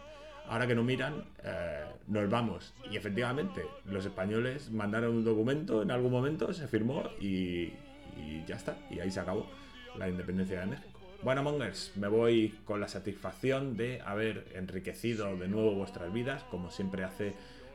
[0.48, 2.74] ahora que no miran, eh, nos vamos.
[2.90, 7.74] Y efectivamente, los españoles mandaron un documento en algún momento, se firmó y,
[8.18, 8.76] y ya está.
[8.90, 9.48] Y ahí se acabó
[9.96, 10.89] la independencia de México.
[11.22, 16.72] Bueno, Mongers, me voy con la satisfacción de haber enriquecido de nuevo vuestras vidas, como
[16.72, 17.34] siempre hace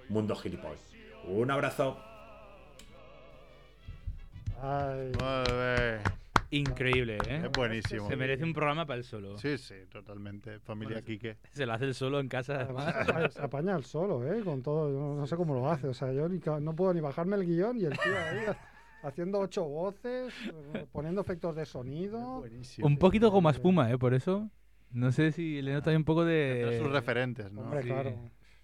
[0.09, 0.77] Mundo Gilipoll.
[1.29, 1.99] Un abrazo.
[4.63, 5.13] Ay.
[6.51, 7.43] Increíble, ¿eh?
[7.45, 8.09] Es buenísimo.
[8.09, 9.37] Se merece un programa para él solo.
[9.39, 10.61] Sí, sí, totalmente.
[10.61, 11.37] Familia Bueno, Quique.
[11.53, 12.61] Se lo hace él solo en casa.
[12.61, 12.95] además,
[13.35, 14.41] se apaña- el solo, ¿eh?
[14.43, 14.91] Con todo.
[14.91, 15.89] yo No, no sé cómo lo hace.
[15.89, 18.55] O sea, yo ni no puedo ni bajarme el guion y el tío ahí
[19.05, 20.33] haciendo ocho voces,
[20.75, 22.41] eh, poniendo efectos de sonido.
[22.41, 22.87] Buenísimo.
[22.87, 23.99] Un poquito como espuma, ¿eh?
[23.99, 24.51] Por eso.
[24.91, 26.79] No sé si le nota ahí un poco Tendrá de...
[26.79, 27.63] sus referentes, ¿no?
[27.63, 27.89] Hombre, Sí.
[27.89, 28.11] claro.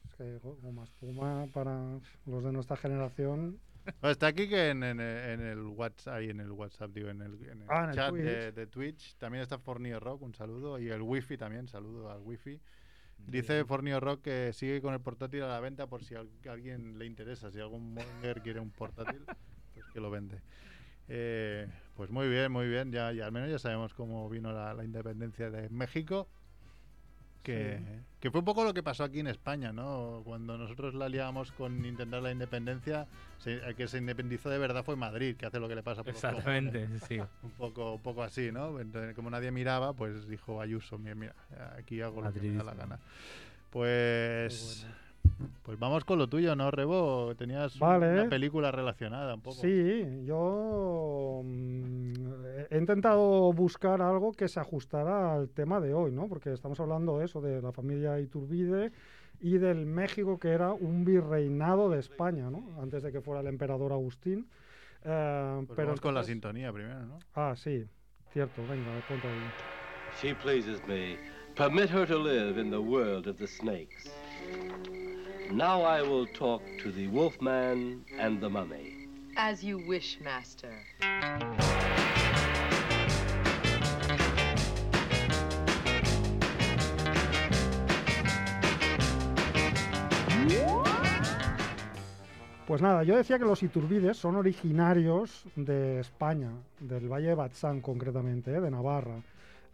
[0.05, 3.59] Es que goma espuma para los de nuestra generación.
[4.03, 7.22] No, está aquí que en, en- en el WhatsApp, ahí en el WhatsApp, digo, en
[7.22, 8.55] el, en el Ah, en el chat de, Twitch.
[8.55, 9.16] de Twitch.
[9.16, 10.79] También está Fornio Rock, un saludo.
[10.79, 12.61] Y el Wi-Fi también, saludo al Wi-Fi.
[13.26, 16.98] Dice Fornio Rock que sigue con el portátil a la venta por si a alguien
[16.98, 17.50] le interesa.
[17.50, 19.20] Si algún monger quiere un portátil,
[19.92, 20.40] que lo vende.
[21.09, 22.92] Eh, pues muy bien, muy bien.
[22.92, 26.29] Ya, ya al menos ya sabemos cómo vino la, la independencia de México.
[27.42, 27.81] Que,
[28.20, 30.20] que fue un poco lo que pasó aquí en España, ¿no?
[30.24, 33.07] Cuando nosotros la liábamos con intentar la independencia,
[33.38, 36.03] se- el que se independizó de verdad fue Madrid, que hace lo que le pasa
[36.05, 37.18] por Exactamente, sí.
[37.42, 38.79] Un poco, un poco así, ¿no?
[38.79, 41.35] Entonces, como nadie miraba, pues dijo Ayuso, mira, mira,
[41.79, 42.98] aquí hago lo que me da la gana.
[43.70, 44.87] Pues,
[45.62, 47.35] pues vamos con lo tuyo, ¿no, Rebo?
[47.37, 48.12] Tenías Vale.
[48.12, 49.56] una película relacionada un poco.
[49.56, 52.12] Sí, yo mm,
[52.70, 56.28] he intentado buscar algo que se ajustara al tema de hoy, ¿no?
[56.28, 58.92] Porque estamos hablando de eso, de la familia Iturbide
[59.40, 62.64] y del México que era un virreinado de España, ¿no?
[62.83, 64.48] Antes de que fuera el emperador Agustín.
[65.04, 67.18] Eh, Pues pero vamos con la sintonía primero, ¿no?
[67.35, 67.87] Ah, sí,
[68.33, 69.50] cierto, venga, ponte ahí.
[70.20, 71.16] She pleases me.
[71.54, 74.11] Permit her to live in the world of the snakes.
[75.52, 79.08] Now I will talk to the wolfman and the mummy.
[79.36, 80.72] As you wish, master.
[92.68, 97.80] Pues nada, yo decía que los Iturbides son originarios de España, del Valle de Batzán
[97.80, 98.60] concretamente, ¿eh?
[98.60, 99.20] de Navarra.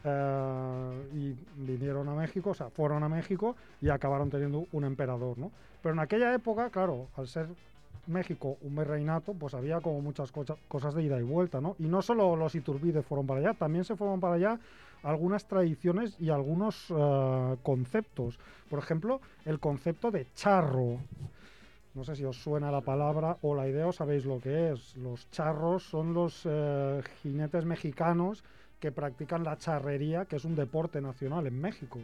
[0.05, 5.39] Eh, y vinieron a México, o sea, fueron a México y acabaron teniendo un emperador,
[5.39, 5.51] ¿no?
[5.83, 7.49] Pero en aquella época, claro, al ser
[8.07, 10.33] México un virreinato, pues había como muchas
[10.69, 11.77] cosas de ida y vuelta, ¿no?
[11.79, 14.61] Y no solo los Iturbide fueron para allá, también se fueron para allá
[15.03, 18.39] algunas tradiciones y algunos eh, conceptos.
[18.69, 20.99] Por ejemplo, el concepto de charro.
[21.95, 24.97] No sé si os suena la palabra o la idea o sabéis lo que es.
[24.97, 28.45] Los charros son los eh, jinetes mexicanos
[28.81, 31.99] que practican la charrería, que es un deporte nacional en México.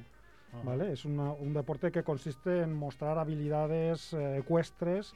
[0.65, 0.93] ¿vale?
[0.93, 5.15] Es una- un deporte que consiste en mostrar habilidades eh, ecuestres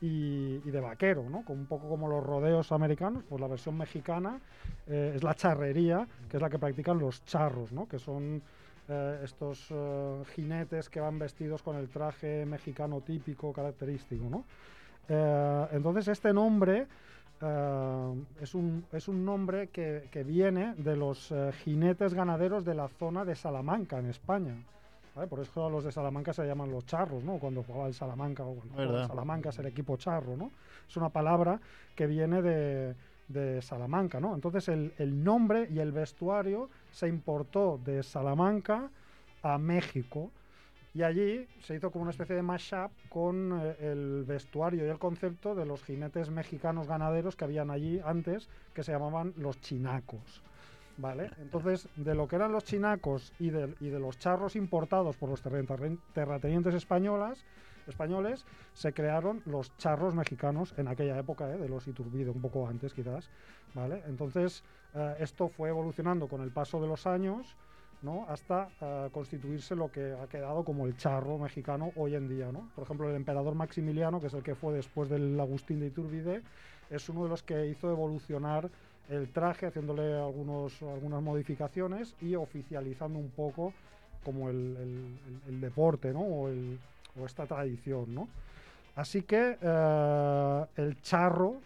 [0.00, 1.44] y, y de vaquero, ¿no?
[1.44, 4.40] Como un poco como los rodeos americanos, pues la versión mexicana
[4.86, 7.86] eh, es la charrería, que es la que practican los charros, ¿no?
[7.86, 8.42] Que son
[8.88, 14.44] eh, estos eh, jinetes que van vestidos con el traje mexicano típico, característico, ¿no?
[15.08, 16.86] Eh, entonces este nombre
[17.42, 22.74] eh, es, un, es un nombre que, que viene de los eh, jinetes ganaderos de
[22.74, 24.54] la zona de Salamanca, en España.
[25.14, 25.28] ¿vale?
[25.28, 27.38] Por eso los de Salamanca se llaman los charros, ¿no?
[27.38, 29.08] Cuando jugaba el Salamanca o cuando jugaba el.
[29.08, 30.50] Salamanca es el equipo charro, ¿no?
[30.88, 31.60] Es una palabra
[31.94, 32.94] que viene de,
[33.28, 34.34] de Salamanca, ¿no?
[34.34, 38.88] Entonces el, el nombre y el vestuario se importó de Salamanca
[39.42, 40.30] a México
[40.94, 44.98] y allí se hizo como una especie de mashup con eh, el vestuario y el
[44.98, 50.42] concepto de los jinetes mexicanos ganaderos que habían allí antes, que se llamaban los chinacos.
[50.98, 51.30] ¿Vale?
[51.38, 55.30] Entonces, de lo que eran los chinacos y de, y de los charros importados por
[55.30, 57.42] los terratenientes españolas,
[57.86, 61.56] españoles, se crearon los charros mexicanos en aquella época, ¿eh?
[61.56, 63.30] de los Iturbide, un poco antes quizás.
[63.74, 64.02] ¿Vale?
[64.06, 64.62] Entonces,
[64.94, 67.56] eh, esto fue evolucionando con el paso de los años
[68.02, 68.26] ¿no?
[68.28, 72.50] hasta eh, constituirse lo que ha quedado como el charro mexicano hoy en día.
[72.52, 72.70] ¿no?
[72.74, 76.42] Por ejemplo, el emperador Maximiliano, que es el que fue después del Agustín de Iturbide,
[76.90, 78.68] es uno de los que hizo evolucionar
[79.08, 83.72] el traje, haciéndole algunos, algunas modificaciones y oficializando un poco
[84.24, 85.18] como el,
[85.60, 86.20] deporte ¿no?
[86.20, 88.14] o esta tradición.
[88.14, 88.28] ¿no?
[88.94, 91.60] Así que eh, el charro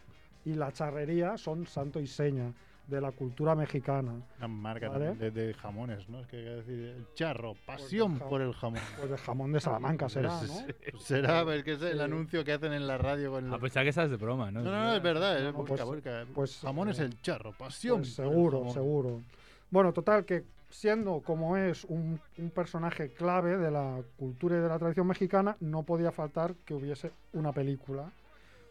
[0.44, 2.52] y la charrería son santo y seña
[2.86, 4.12] de la cultura mexicana.
[4.38, 5.14] Una marca Vale.
[5.16, 6.20] de, de jamones, ¿no?
[6.20, 8.28] Es que hay que decir, el charro, pasión jamón.
[8.28, 8.80] por el jamón.
[8.98, 10.54] Pues de jamón de Salamanca será, ¿no?
[10.92, 12.02] Pues Será, es que es el Sí.
[12.02, 13.52] anuncio que hacen en la radio con el...
[13.54, 14.60] Ah, pensaba que esas de broma, ¿no?
[14.62, 16.24] No, no, no, es verdad, No, es busca, pues- busca.
[16.34, 17.98] pues, jamón es eh, el charro, pasión.
[18.02, 18.74] Pues por el seguro, jamón.
[18.74, 19.22] seguro.
[19.70, 24.68] Bueno, total, que siendo como es un, un personaje clave de la cultura y de
[24.68, 28.10] la tradición mexicana, no podía faltar que hubiese una película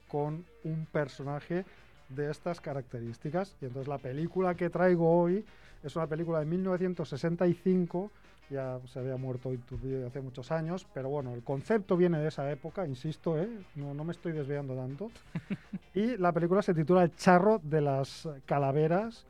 [0.07, 1.65] con un personaje
[2.09, 3.55] de estas características.
[3.61, 5.45] Y entonces la película que traigo hoy
[5.83, 8.11] es una película de 1965,
[8.49, 12.51] ya se había muerto Iturbide hace muchos años, pero bueno, el concepto viene de esa
[12.51, 13.49] época, insisto, ¿eh?
[13.75, 15.11] no, no me estoy desviando tanto.
[15.93, 19.25] y la película se titula El charro de las calaveras,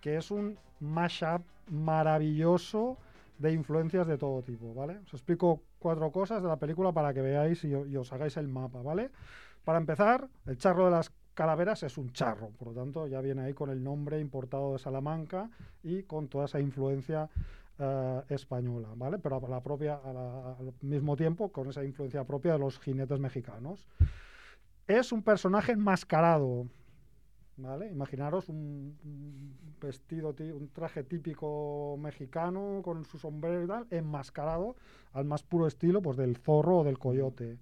[0.00, 2.96] que es un mashup maravilloso
[3.38, 4.98] de influencias de todo tipo, ¿vale?
[5.06, 8.48] Os explico cuatro cosas de la película para que veáis y, y os hagáis el
[8.48, 9.10] mapa, ¿vale?
[9.64, 13.42] Para empezar, el charro de las calaveras es un charro, por lo tanto ya viene
[13.42, 15.50] ahí con el nombre importado de Salamanca
[15.82, 17.28] y con toda esa influencia
[17.78, 19.18] eh, española, ¿vale?
[19.18, 23.86] Pero a la propia, al mismo tiempo con esa influencia propia de los jinetes mexicanos.
[24.88, 26.66] Es un personaje enmascarado,
[27.58, 27.90] ¿vale?
[27.90, 34.76] Imaginaros un, un vestido, un traje típico mexicano con su sombrero y tal, enmascarado
[35.12, 37.58] al más puro estilo pues del zorro o del coyote,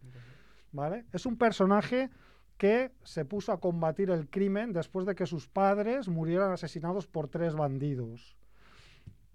[0.70, 1.06] ¿vale?
[1.12, 2.08] Es un personaje
[2.56, 7.28] que se puso a combatir el crimen después de que sus padres murieran asesinados por
[7.28, 8.36] tres bandidos,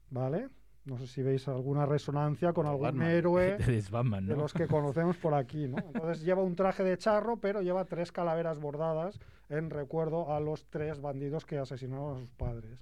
[0.09, 0.49] ¿vale?
[0.85, 3.09] No sé si veis alguna resonancia con algún Batman.
[3.09, 5.77] héroe de los que conocemos por aquí, ¿no?
[5.77, 10.65] Entonces lleva un traje de charro, pero lleva tres calaveras bordadas en recuerdo a los
[10.69, 12.79] tres bandidos que asesinaron a sus padres,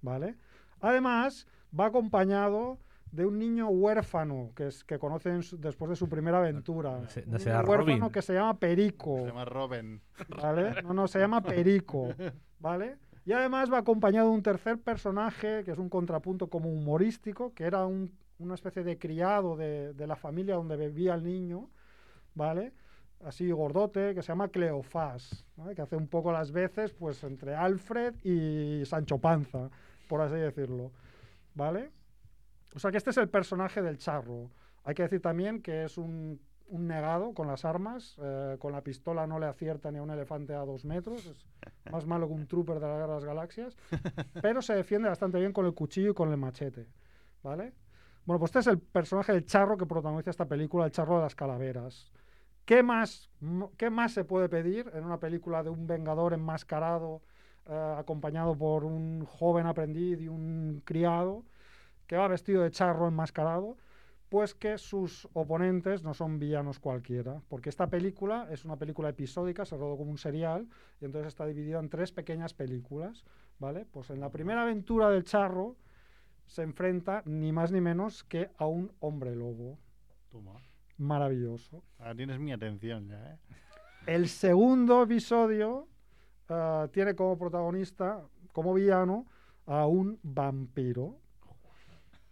[0.00, 0.36] ¿vale?
[0.80, 1.46] Además,
[1.78, 2.78] va acompañado
[3.12, 6.98] de un niño huérfano que, es, que conocen su- después de su primera aventura.
[7.00, 8.12] No se- Un no será niño huérfano Robin.
[8.12, 9.16] que se llama Perico.
[9.20, 10.00] Se llama Robin.
[10.42, 10.82] ¿vale?
[10.82, 12.08] No, no, se llama Perico,
[12.58, 12.96] ¿vale?
[13.24, 17.64] Y además va acompañado de un tercer personaje, que es un contrapunto como humorístico, que
[17.64, 21.70] era un- una especie de criado de, de la familia donde vivía el niño,
[22.34, 22.72] ¿vale?
[23.24, 25.74] Así gordote, que se llama Cleofás, ¿vale?
[25.74, 29.70] que hace un poco las veces pues entre Alfred y Sancho Panza,
[30.06, 30.92] por así decirlo,
[31.54, 31.90] ¿vale?
[32.74, 34.50] O sea que este es el personaje del charro.
[34.84, 38.16] Hay que decir también que es un, un negado con las armas.
[38.20, 41.26] eh, con la pistola no le acierta ni a un elefante a dos metros.
[41.26, 41.46] Es
[41.90, 43.76] más malo que un trooper de la Guerra de las Galaxias.
[44.42, 46.86] Pero se defiende bastante bien con el cuchillo y con el machete.
[47.42, 47.72] ¿Vale?
[48.24, 51.22] Bueno, pues este es el personaje del charro que protagoniza esta película, el charro de
[51.22, 52.10] las calaveras.
[52.64, 53.30] ¿Qué más,
[53.76, 57.22] qué más se puede pedir en una película de un vengador enmascarado
[57.66, 61.44] eh, acompañado por un joven aprendiz y un criado
[62.06, 63.76] que va vestido de charro enmascarado,
[64.28, 69.64] pues que sus oponentes no son villanos cualquiera, porque esta película es una película episódica,
[69.64, 70.68] se rodó como un serial,
[71.00, 73.24] y entonces está dividida en tres pequeñas películas,
[73.58, 73.86] ¿vale?
[73.86, 75.76] Pues en la primera aventura del charro
[76.46, 79.78] se enfrenta ni más ni menos que a un hombre lobo.
[80.30, 80.60] Toma.
[80.98, 81.82] Maravilloso.
[81.98, 83.38] Ahora tienes mi atención ya, ¿eh?
[84.06, 85.88] El segundo episodio
[86.48, 89.26] ah, tiene como protagonista, como villano,
[89.66, 91.18] a un vampiro.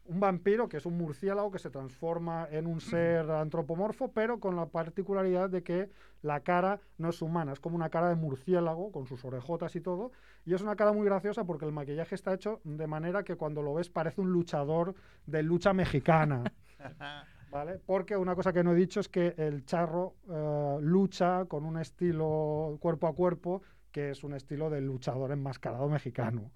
[0.07, 4.55] Un vampiro que es un murciélago que se transforma en un ser antropomorfo, pero con
[4.55, 5.91] la particularidad de que
[6.21, 9.81] la cara no es humana, es como una cara de murciélago con sus orejotas y
[9.81, 10.13] todo.
[10.45, 13.63] Y es una cara muy graciosa porque el maquillaje está hecho de manera que cuando
[13.63, 14.95] lo ves parece un luchador
[15.27, 16.45] de lucha mexicana.
[17.51, 17.81] ¿Vale?
[17.87, 21.79] Porque una cosa que no he dicho es que el charro eh, lucha con un
[21.79, 26.51] estilo cuerpo a cuerpo que es un estilo de luchador enmascarado mexicano,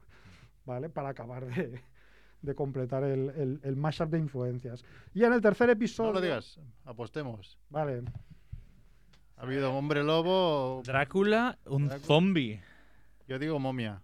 [0.66, 0.88] ¿vale?
[0.88, 1.80] Para acabar de,
[2.43, 4.84] de completar el, el, el mashup de influencias.
[5.14, 6.11] Y en el tercer episodio...
[6.12, 7.59] No lo digas, apostemos.
[7.70, 8.03] Vale.
[9.36, 10.82] Ha habido un hombre lobo.
[10.84, 12.07] Drácula, un Drácula.
[12.07, 12.61] zombie.
[13.26, 14.03] Yo digo momia.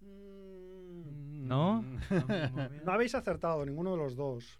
[0.00, 1.84] ¿No?
[2.84, 4.58] No habéis acertado ninguno de los dos.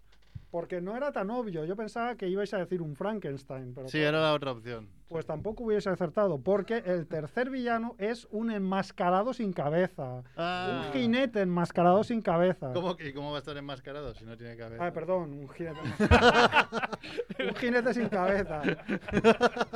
[0.53, 1.65] Porque no era tan obvio.
[1.65, 3.73] Yo pensaba que ibais a decir un Frankenstein.
[3.73, 4.87] Pero Sí, claro, era la otra opción.
[5.09, 6.37] Pues tampoco hubiese acertado.
[6.41, 10.21] Porque el tercer villano es un enmascarado sin cabeza.
[10.37, 10.83] Ah.
[10.85, 12.71] Un jinete enmascarado sin cabeza.
[12.71, 14.85] ¿Cómo, que- ¿Cómo va a estar enmascarado si no tiene cabeza?
[14.85, 15.79] Ah, perdón, un jinete.
[17.49, 18.61] un jinete sin cabeza.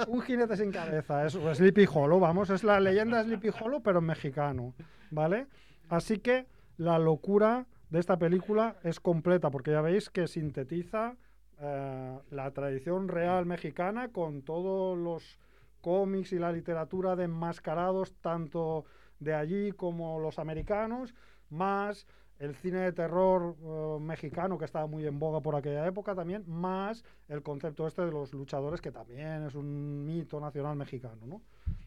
[0.08, 1.26] Un jinete sin cabeza.
[1.26, 2.52] Es es Sleepy Hollow, vamos.
[2.52, 4.76] Es la leyenda de Sleepy Hollow, pero en mexicano.
[5.10, 5.48] ¿Vale?
[5.90, 6.46] Así que
[6.78, 11.16] la locura de esta película es completa, porque ya veis que sintetiza
[11.60, 15.40] eh, la tradición real mexicana con todos los
[15.82, 18.86] cómics y la literatura de enmascarados, tanto
[19.20, 21.16] de allí como los americanos,
[21.50, 22.06] más
[22.40, 26.44] el cine de terror eh, mexicano que estaba muy en boga por aquella época también,
[26.48, 31.42] más el concepto este de los luchadores que también es un mito nacional mexicano, ¿no?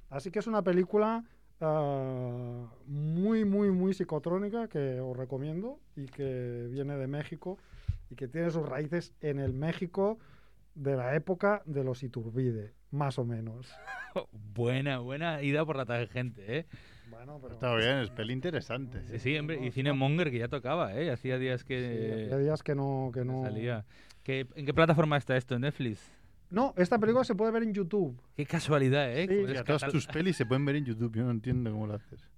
[0.08, 1.24] Así que es una película
[1.60, 7.58] eh, muy, muy, muy psicotrónica que os recomiendo y que viene de México
[8.10, 10.18] y que tiene sus raíces en el México
[10.74, 13.72] de la época de los Iturbide, más o menos.
[14.54, 16.66] buena, buena ida por la tangente, ¿eh?
[17.10, 19.02] Bueno, pero Está bien, es peli interesante.
[19.08, 19.64] Sí, sí, hombre.
[19.64, 21.10] Y Cine Monger que ya tocaba, ¿eh?
[21.10, 23.42] Hacía días sí, que, días que no, que que no.
[23.42, 23.84] salía.
[24.22, 25.56] ¿Qué- ¿En qué plataforma está esto?
[25.56, 26.00] ¿En Netflix?
[26.50, 28.20] No, esta película se puede ver en YouTube.
[28.36, 29.26] Qué casualidad, ¿eh?
[29.28, 29.36] Sí.
[29.36, 31.14] Como Y es a todas tus pelis se pueden ver en YouTube.
[31.14, 32.28] Yo no entiendo cómo lo haces.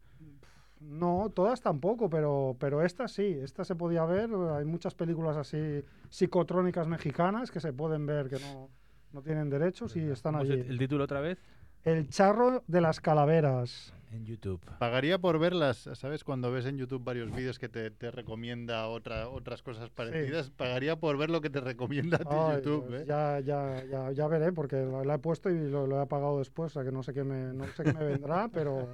[0.81, 4.31] No, todas tampoco, pero, pero esta sí, esta se podía ver.
[4.57, 8.69] Hay muchas películas así psicotrónicas mexicanas que se pueden ver que no,
[9.13, 10.61] no tienen derechos y están ¿Cómo es allí.
[10.61, 11.39] el, el título otra vez?
[11.85, 13.95] El charro de las calaveras.
[14.13, 14.61] En YouTube.
[14.79, 16.23] Pagaría por verlas, ¿sabes?
[16.23, 20.97] Cuando ves en YouTube varios vídeos que te, te recomienda otra, otras cosas parecidas, pagaría
[20.97, 23.05] por ver lo que te recomienda a ti Ay, YouTube, pues ¿eh?
[23.07, 26.39] ya, ya, ya, ya veré, porque la, la he puesto y lo, lo he apagado
[26.39, 28.87] después, o sea que no sé qué me, no sé qué me vendrá, pero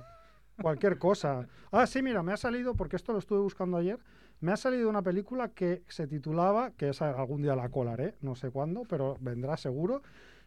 [0.62, 1.48] cualquier cosa.
[1.72, 3.98] Ah, sí, mira, me ha salido, porque esto lo estuve buscando ayer,
[4.40, 8.36] me ha salido una película que se titulaba, que esa algún día la colaré, no
[8.36, 10.02] sé cuándo, pero vendrá seguro,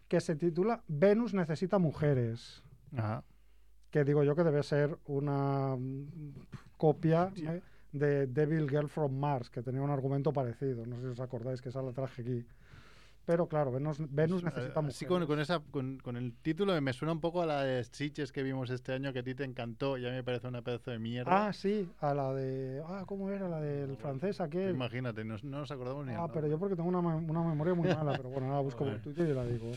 [0.08, 2.64] que se titula Venus necesita mujeres.
[2.96, 3.24] Ajá.
[3.92, 6.08] Que digo yo que debe ser una mm,
[6.78, 7.62] copia ¿eh?
[7.92, 10.86] de Devil Girl from Mars, que tenía un argumento parecido.
[10.86, 12.46] No sé si os acordáis que esa la traje aquí.
[13.26, 14.96] Pero claro, Venus, Venus Pues, necesita eh, mujeres.
[14.96, 17.84] Así con, con esa, con, con el título me suena un poco a la de
[17.84, 20.48] Sitges que vimos este año que a ti te encantó y a mí me parece
[20.48, 21.48] una pedazo de mierda.
[21.48, 22.82] Ah, sí, a la de...
[22.88, 23.48] Ah, ¿cómo era?
[23.48, 24.74] La del francés aquel.
[24.74, 27.88] Imagínate, no, no nos acordamos ni Ah, pero yo porque tengo una, una memoria muy
[27.96, 29.00] mala, pero bueno, ahora la busco por.
[29.00, 29.72] Twitter y la digo.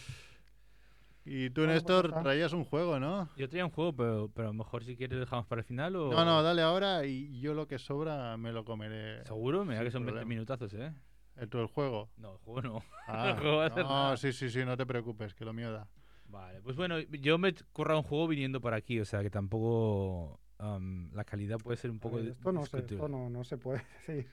[1.26, 3.30] Y tú, Bueno, Néstor, traías un juego, ¿no?
[3.36, 5.96] Yo traía un juego, pero, pero a lo mejor si quieres dejamos para el final
[5.96, 6.10] o...
[6.10, 9.24] No, no, dale ahora y yo lo que sobra me lo comeré.
[9.24, 9.64] ¿Seguro?
[9.64, 10.28] Mira que son 20 problema.
[10.28, 10.92] minutazos, ¿eh?
[11.36, 12.10] ¿El, tú, el juego?
[12.18, 12.82] No, el juego no.
[13.06, 14.16] Ah, El juego va a ser no, nada.
[14.18, 15.88] sí, sí, sí, no te preocupes, que lo mío da.
[16.26, 19.30] Vale, pues bueno, yo me he currado un juego viniendo por aquí, o sea que
[19.30, 23.44] tampoco am, la calidad puede ser un poco ver, esto no, se, esto no, no
[23.44, 24.28] se puede decir.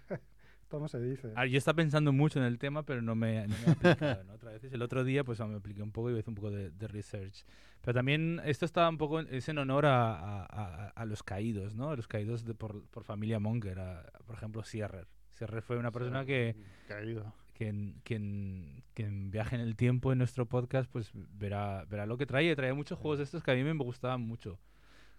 [0.80, 1.32] No se dice.
[1.36, 4.24] Ah, yo estaba pensando mucho en el tema, pero no me, no me he aplicado,
[4.24, 4.34] ¿no?
[4.34, 6.72] Otra vez, el otro día pues me apliqué un poco y hice un poco de,
[6.72, 7.46] de research.
[7.82, 11.76] Pero también esto está un poco, es en honor a, a- a- a los caídos,
[11.76, 11.90] ¿no?
[11.90, 15.08] A los caídos de, por, por familia Monger, a- por ejemplo, Sierrer.
[15.32, 16.56] Sierrer fue una persona que,
[16.88, 17.34] Caído.
[17.56, 21.86] que, en, que, en, que en Viaje en el Tiempo, en nuestro podcast, pues verá,
[21.90, 22.56] verá lo que trae.
[22.56, 24.60] Trae muchos juegos de estos que a mí me gustaban mucho.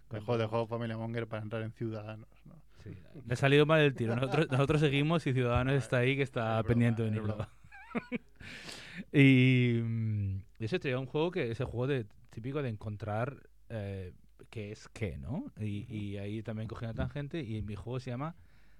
[0.09, 2.55] Dejó, dejó Familia Monger para entrar en Ciudadanos, ¿no?
[2.83, 2.89] Sí,
[3.25, 4.15] me ha salido mal el tiro.
[4.15, 7.35] Nosotros, nosotros seguimos y Ciudadanos está ahí que está Es broma, pendiente de venirlo.
[7.35, 7.49] broma.
[9.11, 13.49] y mm, y ese traía un juego que es el juego de, típico de encontrar
[13.69, 14.13] eh,
[14.49, 15.45] qué es qué, ¿no?
[15.59, 18.35] Y, y ahí también cogí una tangente y mi juego se llama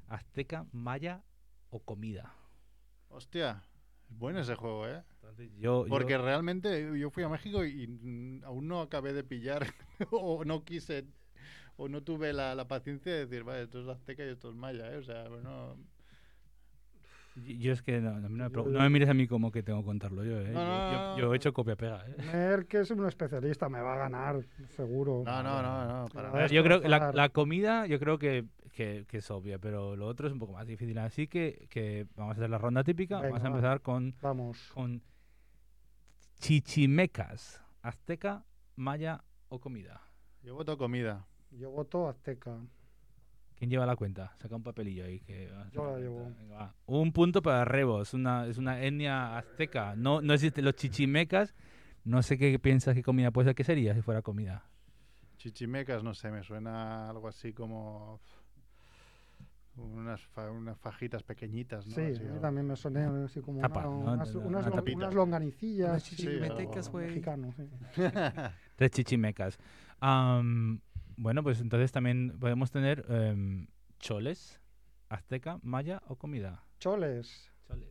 [0.07, 1.23] Azteca, Maya
[1.69, 2.33] o Comida.
[3.09, 3.63] Hostia,
[4.09, 5.03] es bueno ese juego, ¿eh?
[5.15, 9.23] Entonces yo, yo- Porque realmente yo fui a México y mm, aún no acabé de
[9.23, 9.65] pillar
[10.11, 11.05] o no quise
[11.77, 14.55] o no tuve la, la paciencia de decir, vale, esto es azteca y esto es
[14.55, 14.97] maya, ¿eh?
[14.97, 15.75] O sea, bueno...
[17.35, 19.85] yo- es que no, no me, no me mires a mí como que tengo que
[19.85, 20.51] contarlo yo, ¿eh?
[20.53, 21.33] No, Yo- no, yo, no, yo no.
[21.33, 22.15] he hecho copia-pega, ¿eh?
[22.31, 24.45] Mer, que es un especialista, me va a ganar,
[24.75, 25.23] seguro.
[25.25, 28.45] No, no, no, no, para ver, yo creo que la, la comida yo creo que,
[28.71, 30.97] que- que es obvia, pero lo otro es un poco más difícil.
[30.99, 33.15] Así que, que vamos a hacer la ronda típica.
[33.17, 34.71] Venga, vamos a empezar con, Vamos.
[34.73, 35.01] con
[36.39, 38.45] chichimecas, azteca,
[38.75, 40.01] maya o comida.
[40.43, 41.25] Yo voto comida.
[41.57, 42.57] Yo voto Azteca.
[43.55, 44.33] ¿Quién lleva la cuenta?
[44.37, 45.19] Saca un papelillo ahí.
[45.21, 46.31] Que Yo la llevo.
[46.37, 46.75] Venga, va.
[46.87, 48.01] Un punto para Rebo.
[48.01, 49.95] Es una, es una etnia azteca.
[49.95, 51.53] No, no existen los chichimecas.
[52.03, 53.55] No sé qué piensas que comida puede ser.
[53.55, 54.65] ¿Qué sería si fuera comida?
[55.37, 58.19] Chichimecas, no sé, me suena algo así como
[59.75, 61.95] unas, fa- unas fajitas pequeñitas, ¿no?
[61.95, 64.13] Sí, Así, a mí o- también me sonó así como Tapa, una- ¿no?
[64.13, 64.97] unas, unas una lon- tapita.
[64.97, 65.89] unas longanillas.
[65.89, 67.07] Unas sí, chichimecas, güey.
[67.07, 67.63] Mexicano, sí.
[68.75, 69.57] Tres chichimecas.
[71.23, 73.67] Bueno, pues entonces también podemos tener em,
[73.99, 74.59] choles,
[75.09, 76.63] azteca, maya o comida.
[76.79, 77.49] Choles.
[77.67, 77.89] Choles.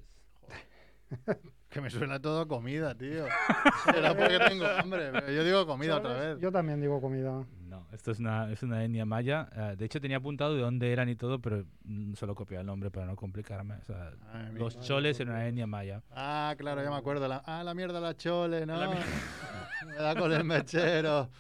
[1.73, 3.25] Que me suena todo a comida, tío.
[3.91, 6.39] Será porque tengo hambre, pero yo digo comida otra vez.
[6.39, 7.47] Yo también digo comida.
[7.63, 9.49] No, esto es una, es una etnia maya.
[9.57, 12.67] eh, de hecho, tenía apuntado de dónde eran y todo, pero mm, solo copié el
[12.67, 13.77] nombre para no complicarme.
[13.77, 16.03] O sea, Ay, los Vale, choles eran una etnia maya.
[16.11, 17.27] Ah, claro, ya me acuerdo.
[17.27, 18.77] La, ah, la mierda, la chole, ¿no?
[18.77, 18.91] La
[19.87, 21.31] me da con el mechero.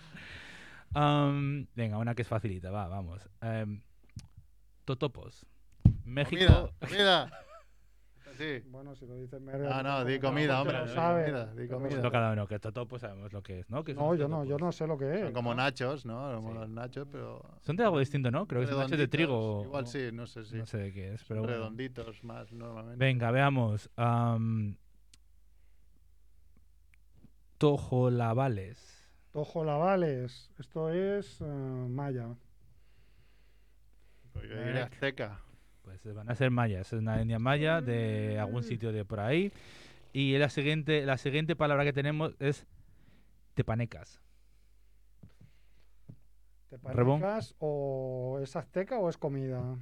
[0.95, 3.29] Venga, una que es facilita, va, vamos.
[3.41, 3.83] Em,
[4.85, 5.47] totopos.
[6.05, 6.45] México.
[6.47, 7.33] Comida, comida.
[8.39, 8.61] Sí.
[8.71, 9.67] Bueno, si lo dice Mer.
[9.71, 10.79] Ah, no, di como- comida, hombre.
[10.79, 12.01] lo di sabe, comida, di pero- comida.
[12.03, 13.85] No, cada uno, que totopo sabemos lo que es, ¿no?
[13.85, 14.61] Que No, yo no, yo totopos.
[14.63, 15.21] no sé lo que es.
[15.21, 16.35] Son como nachos, ¿no?
[16.37, 16.55] Como Sí.
[16.59, 17.45] los nachos, pero.
[17.61, 18.47] Son de algo distinto, ¿no?
[18.49, 19.65] Creo que son nachos de trigo.
[19.65, 20.57] Igual o- sí, no sé si.
[20.57, 21.59] No sé de qué es, pero Son bueno.
[21.59, 22.97] redonditos más normalmente.
[23.05, 23.91] Venga, veamos.
[23.97, 24.77] am,
[27.59, 29.02] tojolabales.
[29.33, 30.51] Tojolabales.
[30.59, 32.29] Esto es eh, maya.
[34.33, 35.41] Pues yo diría azteca.
[35.83, 36.93] Pues van a ser mayas.
[36.93, 39.53] Es una etnia maya de algún sitio de por ahí.
[40.13, 42.67] Y la siguiente, la siguiente palabra que tenemos es
[43.55, 44.21] tepanecas.
[46.69, 47.21] ¿Te Rebón.
[47.21, 49.77] panicas o es azteca o es comida?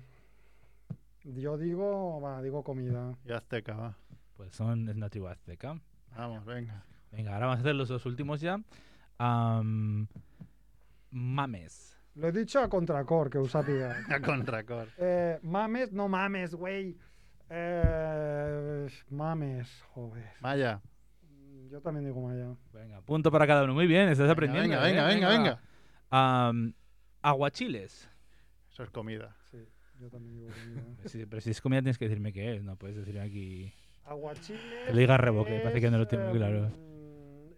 [1.23, 3.15] Yo digo, va, digo comida.
[3.25, 3.97] Y azteca, va.
[4.37, 5.79] Pues son, es una tribu azteca.
[6.17, 6.85] Vamos, venga.
[7.13, 8.61] Venga, ahora vamos a hacer los dos últimos ya.
[9.23, 10.09] Am,
[11.11, 11.95] mames.
[12.15, 14.03] Lo he dicho a contracor, que usapia.
[14.09, 14.89] A contracor.
[14.97, 16.97] Eh, mames, no mames, güey.
[17.51, 20.33] Eh, mames, joder.
[20.41, 20.81] Maya.
[21.71, 22.57] Yo también digo maya.
[22.73, 23.75] Venga, punto para cada uno.
[23.75, 24.81] Muy bien, estás Venga, aprendiendo.
[24.81, 24.93] venga, ¿eh?
[24.93, 25.61] venga, venga, venga.
[26.09, 26.73] Am,
[27.21, 28.09] aguachiles.
[28.73, 29.37] Eso es comida.
[29.51, 29.59] Sí,
[30.01, 30.83] yo también digo comida.
[31.05, 33.75] Sí, pero si es comida tienes que decirme qué es, no puedes decirme aquí.
[34.05, 34.87] Aguachiles.
[34.87, 36.90] Que lo diga Rebo, que parece que no lo tiene muy eh, claro.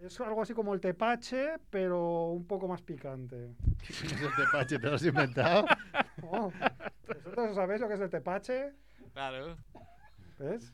[0.04, 3.50] Es algo así como el tepache, pero un poco más picante.
[3.86, 4.78] ¿Qué es el tepache?
[4.78, 5.64] ¿Te lo has inventado?
[6.24, 6.52] Oh,
[7.08, 8.72] ¿Vosotros sabéis lo que es el tepache?
[9.12, 9.56] Claro.
[10.38, 10.72] ¿Ves?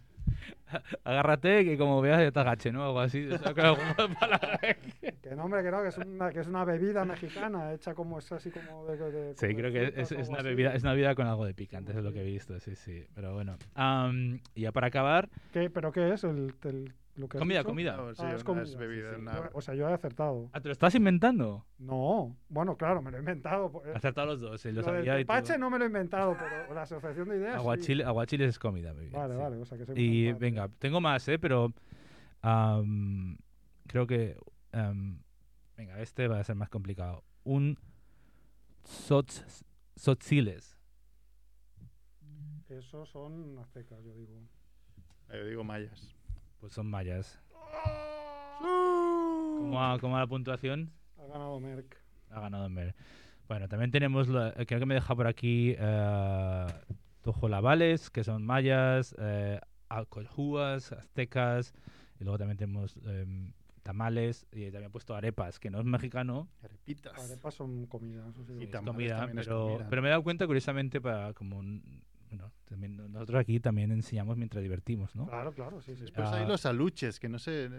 [1.04, 2.84] Agárrate que como veas ya te agache, ¿no?
[2.84, 3.26] Algo así.
[3.26, 3.72] o sea, que no,
[5.44, 8.50] hombre, que no, que es una, que es una bebida mexicana hecha como es así
[8.50, 8.96] como de.
[9.10, 10.48] de- Sí, como de creo que es, es una así.
[10.48, 12.76] bebida, es una bebida con algo de picante, eso es lo que he visto, sí,
[12.76, 13.06] sí.
[13.14, 13.56] Pero bueno.
[14.54, 17.96] Y ya para acabar, ¿Qué, ¿Pero qué es el, el- lo que has comida, comida.
[17.96, 18.62] No, sí, Ah, una es comida.
[18.64, 19.10] es bebida.
[19.10, 19.20] Sí, sí.
[19.22, 20.48] una- Yo- O sea, yo he acertado.
[20.52, 21.66] Ah, ¿te lo estás inventando?
[21.78, 23.70] No, bueno, claro, me lo he inventado.
[23.72, 25.88] pues, Has acertado los dos, sí, lo Lo sabía y tepache no me lo he
[25.88, 27.60] inventado, pero la asociación de ideas.
[27.60, 27.66] sí.
[27.66, 29.40] Aguachile- aguachiles es comida, bien, Vale, sí.
[29.40, 31.38] vale, o sea que soy Y venga, tengo más, ¿eh?
[31.38, 31.72] Pero
[33.86, 34.36] creo que...
[35.76, 37.24] venga, este va a ser más complicado.
[37.44, 37.78] Un
[38.84, 39.64] sots,
[39.96, 40.76] sotziles.
[42.68, 44.40] Esos son aztecas, yo digo.
[45.30, 46.14] Eh, digo mayas.
[46.60, 47.38] Pues son mayas.
[48.60, 50.90] ¿Cómo va, cómo va la puntuación?
[51.18, 51.96] Ha ganado Merck.
[52.30, 52.94] Ha ganado Mer.
[53.48, 56.66] Bueno, también tenemos, la- eh, creo que me deja por aquí, eh,
[57.22, 61.72] tojolabales, que son mayas, eh, alcohúas, aztecas,
[62.20, 63.52] y luego también tenemos em,
[63.82, 67.18] tamales, y también he puesto arepas, que no es mexicano, Arepitas.
[67.18, 68.52] Arepas son comida, eso sí.
[68.64, 69.86] Es tamales comida, también es pero, comida.
[69.88, 71.58] pero me he dado cuenta, curiosamente, para como...
[71.58, 75.26] un- bueno, también nosotros aquí también enseñamos mientras divertimos, ¿no?
[75.26, 76.02] Claro, claro, sí, sí.
[76.02, 76.36] Después Ah.
[76.36, 77.70] hay los aluches, que no sé,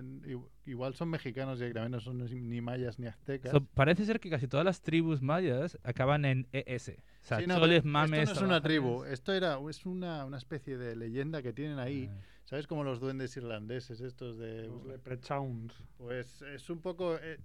[0.66, 3.52] igual son mexicanos directamente, no son ni mayas ni aztecas.
[3.52, 6.90] So, parece ser que casi todas las tribus mayas acaban en ES.
[6.90, 8.22] O sea, Sí, no, mames...
[8.30, 11.80] Esto no es una tribu, esto era, es una, una especie de leyenda que tienen
[11.80, 12.10] ahí.
[12.12, 12.18] Ah.
[12.46, 14.68] ¿Sabes como los duendes irlandeses estos de...?
[14.68, 15.72] Los leprechauns.
[15.98, 17.16] Pues es un poco...
[17.22, 17.38] eh,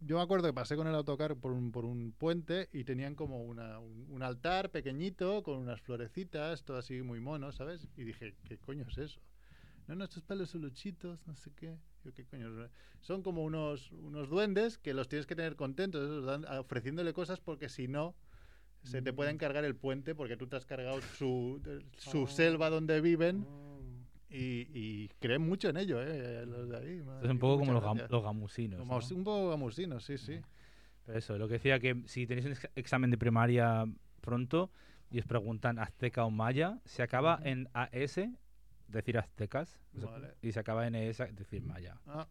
[0.00, 3.14] yo me acuerdo que pasé con el autocar por un, por un puente y tenían
[3.14, 7.88] como una, un, un altar pequeñito con unas florecitas, todo así muy mono, ¿sabes?
[7.96, 9.20] Y dije, ¿qué coño es eso?
[9.86, 11.76] No, no, estos pelos son luchitos, no sé qué.
[12.04, 12.48] Yo, ¿qué coño?
[13.00, 17.68] Son como unos, unos duendes que los tienes que tener contentos, dan- ofreciéndole cosas porque
[17.68, 18.14] si no,
[18.82, 21.60] se te pueden cargar el puente porque tú te has cargado su,
[21.96, 23.73] su selva donde viven Ah.
[24.34, 26.44] Y, y creen mucho en ello, ¿eh?
[26.46, 27.02] Los de ahí.
[27.22, 28.78] Es un poco como los, gam- los gamusinos.
[28.80, 29.06] Como ¿no?
[29.16, 30.40] un poco gamusinos, sí, sí.
[31.06, 33.84] Pero eso, lo que decía que si tenéis un ex- examen de primaria
[34.20, 34.70] pronto
[35.10, 38.18] y os preguntan azteca o maya, se acaba en AS,
[38.88, 40.34] decir aztecas, Vale.
[40.42, 42.00] y se acaba en ES, decir maya.
[42.06, 42.26] Ah,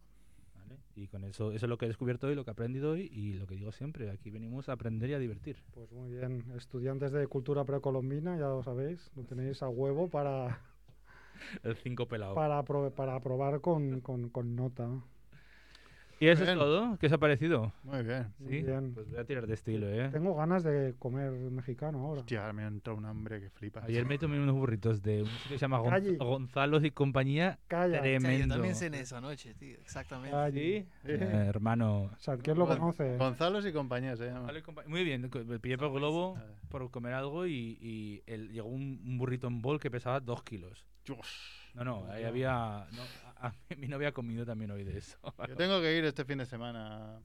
[0.56, 0.76] ¿vale?
[0.96, 3.08] Y con eso, eso es lo que he descubierto hoy, lo que he aprendido hoy
[3.12, 5.56] y lo que digo siempre, aquí venimos a aprender y a divertir.
[5.72, 10.60] Pues muy bien, estudiantes de cultura precolombina, ya lo sabéis, lo tenéis a huevo para,
[11.62, 12.34] El 5 pelado.
[12.34, 14.88] para, apro- para aprobar con, con, con nota.
[16.20, 16.54] ¿Y eso Bien.
[16.56, 16.96] es todo?
[16.98, 17.72] ¿Qué os ha parecido?
[17.82, 18.32] muy bien.
[18.38, 18.62] Muy ¿Sí?
[18.62, 18.94] bien.
[18.94, 20.08] Pues voy a tirar de estilo, ¿eh?
[20.12, 22.20] Tengo ganas de comer mexicano ahora.
[22.20, 23.84] Hostia, me ha entrado un hambre que flipas.
[23.84, 26.16] Ayer me tomé unos burritos de un sitio que se llama Gon- Calle.
[26.16, 27.58] Gonzalo y compañía.
[27.66, 28.00] Calla.
[28.00, 28.54] Sí, yo Tremendo.
[28.54, 29.76] también cené eso anoche, tío.
[29.80, 30.52] Exactamente.
[30.52, 30.86] ¿Sí?
[31.04, 32.04] Eh, hermano.
[32.04, 33.16] O sea, ¿quién lo conoce?
[33.18, 34.50] Gonzalo y compañía se llama.
[34.86, 36.38] Muy bien, me pillé por globo
[36.70, 40.44] por comer algo y, y el- llegó un, un burrito en bol que pesaba dos
[40.44, 40.86] kilos.
[41.04, 41.70] Dios.
[41.74, 42.86] No, no, ahí había.
[42.92, 43.02] no,
[43.40, 45.18] a, a mí no había comido también hoy de eso.
[45.48, 47.20] Yo tengo que ir este fin de semana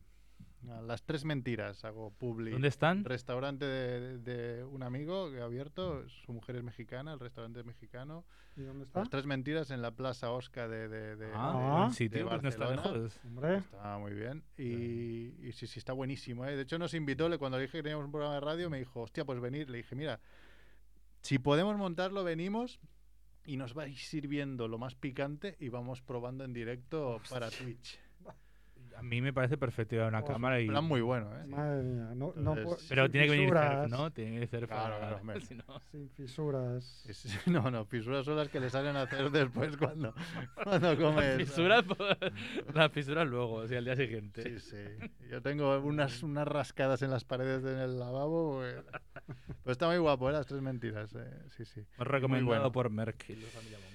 [0.69, 1.85] a las tres mentiras.
[1.85, 2.51] Hago publi.
[2.51, 3.05] ¿Dónde están?
[3.05, 6.07] Restaurante de, de un amigo que ha abierto.
[6.09, 8.25] Su mujer es mexicana, el restaurante es mexicano.
[8.57, 8.99] ¿Y dónde está?
[8.99, 12.41] Las tres mentiras en la Plaza Osca de, de, de- Ah, de- de sitio, pues
[12.41, 12.97] no está Barcelona.
[12.97, 13.19] lejos.
[13.23, 14.43] Hombre, Está muy bien.
[14.57, 16.43] Y, y sí, sí, está buenísimo.
[16.45, 16.55] ¿eh?
[16.57, 18.79] De hecho, nos invitó, le- cuando le dije que teníamos un programa de radio, me
[18.79, 19.69] dijo, hostia, pues venir.
[19.69, 20.19] Le dije, mira,
[21.21, 22.79] si podemos montarlo, venimos
[23.49, 27.99] y nos vais sirviendo lo más picante y vamos probando en directo para Twitch.
[28.99, 30.67] A mí me parece perfecto ir a una Oh, cámara y.
[30.67, 31.45] Plan muy bueno, ¿eh?
[31.47, 32.11] madre mía.
[32.15, 34.11] No, Entonces- Pero tiene que venir fisuras, surf, ¿no?
[34.11, 37.03] Tiene que venir surf Claro, claro, si no- Sin fisuras.
[37.47, 40.13] No, no, fisuras son las que le salen a hacer después cuando,
[40.63, 41.37] cuando Las comes.
[41.37, 42.17] fisuras, pues,
[42.75, 44.43] las fisuras luego, o sea, al día siguiente.
[44.43, 45.09] Sí, sí.
[45.29, 48.57] Yo tengo unas, unas rascadas en las paredes del lavabo.
[48.59, 48.83] Pues,
[49.63, 50.33] pues está muy guapo, ¿eh?
[50.33, 51.13] Las tres mentiras.
[51.15, 51.81] eh, Sí, sí.
[51.97, 52.71] Muy recomendado bueno.
[52.71, 53.88] por Merck y la familia Monger.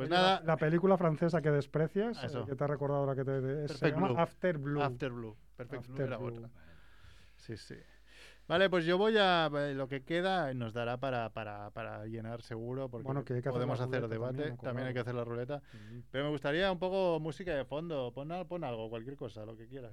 [0.00, 2.42] Pues Oye, nada, La, la película francesa que desprecias, Ah, eso.
[2.42, 3.68] eh, que te ha recordado la que te.
[3.68, 4.18] se llama Blue.
[4.18, 4.82] After Blue.
[4.82, 5.36] After Blue.
[5.56, 6.26] Perfect Blue After era Blue.
[6.28, 6.50] otra.
[7.36, 7.76] Sí, sí.
[8.48, 9.50] Vale, pues yo voy a.
[9.54, 13.42] eh, Lo que queda nos dará para, para, para llenar seguro, porque Bueno, que hay
[13.42, 14.36] que hacer podemos hacer debate.
[14.38, 15.62] también, También, hay que hacer la ruleta.
[16.10, 18.12] Pero me gustaría un poco música de fondo.
[18.12, 19.92] Pon, pon algo, cualquier cosa, lo que quieras.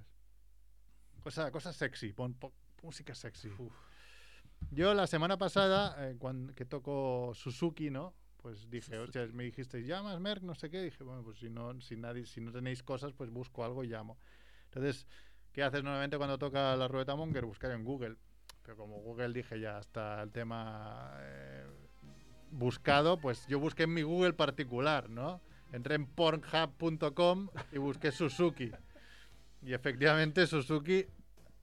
[1.21, 3.51] Cosa, cosa sexy, pon po- música sexy.
[4.71, 8.13] Yo la semana pasada, eh, cuando, que tocó Suzuki, ¿no?
[8.41, 10.81] Pues dije, o sea, me dijisteis, llamas Merck, no sé qué.
[10.81, 13.87] Dije, bueno, pues si no, si nadie, si no tenéis cosas, pues busco algo y
[13.87, 14.17] llamo.
[14.65, 15.07] Entonces,
[15.53, 17.45] ¿qué haces normalmente cuando toca la ruleta Monger?
[17.45, 18.15] Buscar en Google.
[18.63, 21.65] Pero como Google dije ya hasta el tema eh,
[22.51, 25.41] buscado, pues yo busqué en mi Google particular, ¿no?
[25.71, 28.71] Entré en pornhub.com y busqué Suzuki.
[29.61, 31.05] Y efectivamente Suzuki,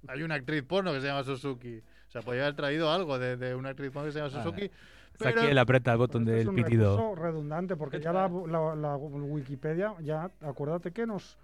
[0.09, 1.79] hay una actriz porno que se llama Suzuki.
[1.79, 4.71] O sea, podría haber traído algo de, de una actriz porno que se llama Ah,
[5.15, 7.15] Está aquí pero- él aprieta el Pero botón esto es del un pitido.
[7.15, 11.37] redundante, porque ya la, la- la Wikipedia, ya acuérdate que nos,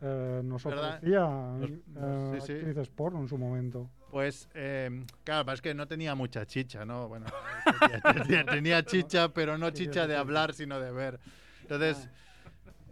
[0.00, 0.96] eh, nos ¿Verdad?
[0.96, 2.52] ofrecía Nos- eh, sí, sí.
[2.54, 3.88] actrices porno en su momento.
[4.10, 7.08] Pues, eh, claro, es que no tenía mucha chicha, ¿no?
[7.08, 7.26] Bueno,
[8.12, 11.18] tenía, tenía chicha, pero no chicha de hablar, sino de ver.
[11.62, 12.08] Entonces,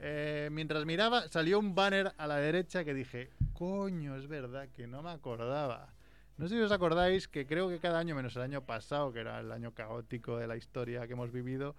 [0.00, 4.86] eh, mientras miraba, salió un banner a la derecha que dije, coño, es verdad que
[4.86, 5.88] no me acordaba.
[6.40, 9.20] No sé si os acordáis que creo que cada año, menos el año pasado, que
[9.20, 11.74] era el año caótico de la historia que hemos vivido,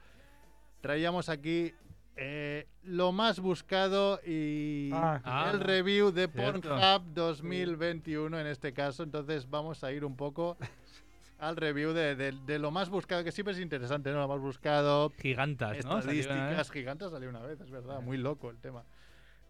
[0.81, 1.73] traíamos aquí
[2.15, 6.69] eh, lo más buscado y Ah, Ah, el review de cierto.
[6.69, 9.03] Pornhub 2021 en este caso.
[9.03, 10.57] Entonces vamos a ir un poco
[11.39, 14.19] al review de, de- de lo más buscado, que siempre es interesante, ¿no?
[14.19, 16.01] Lo más buscado, Gigantas, ¿no?
[16.01, 16.19] Salió una vez.
[16.19, 18.83] estadísticas gigantes salió una vez, es verdad, muy loco el tema.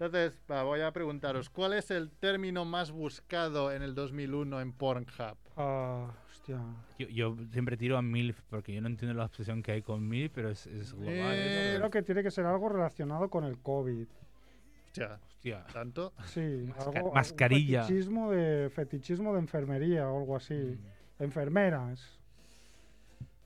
[0.02, 4.74] Entonces, va, voy a preguntaros, ¿cuál es el término más buscado en el 2001 en
[4.74, 5.38] Pornhub?
[5.56, 6.60] Ah, hostia.
[6.98, 10.08] Yo, yo siempre tiro a MILF porque yo no entiendo la obsesión que hay con
[10.10, 11.36] MILF, pero es, es global.
[11.36, 11.78] Eh, eso.
[11.78, 14.08] Creo que tiene que ser algo relacionado con el COVID.
[14.88, 15.66] Hostia, Hostia.
[15.72, 16.14] ¿tanto?
[16.26, 17.84] Sí, Masca- algo, mascarilla.
[17.84, 20.56] Fetichismo de, fetichismo de enfermería o algo así.
[20.56, 21.24] Mm.
[21.24, 22.20] Enfermeras.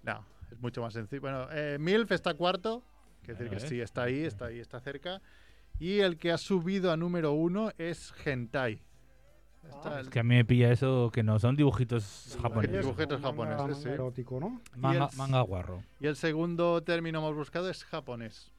[0.03, 1.19] No, es mucho más sencillo.
[1.19, 2.81] Bueno, eh, MILF está cuarto,
[3.23, 3.67] quiere decir que ¿eh?
[3.67, 5.21] sí, está ahí, está ahí, está cerca.
[5.79, 8.81] Y el que ha subido a número uno es Hentai.
[9.67, 12.81] Está Es que a mí me pilla eso que no son dibujitos japoneses.
[12.81, 13.89] Dibujitos Manga- japoneses, manga sí.
[13.89, 14.61] erótico, ¿no?
[14.77, 15.83] Manga, Y el- manga guarro.
[15.99, 18.51] Y el segundo término más buscado es japonés.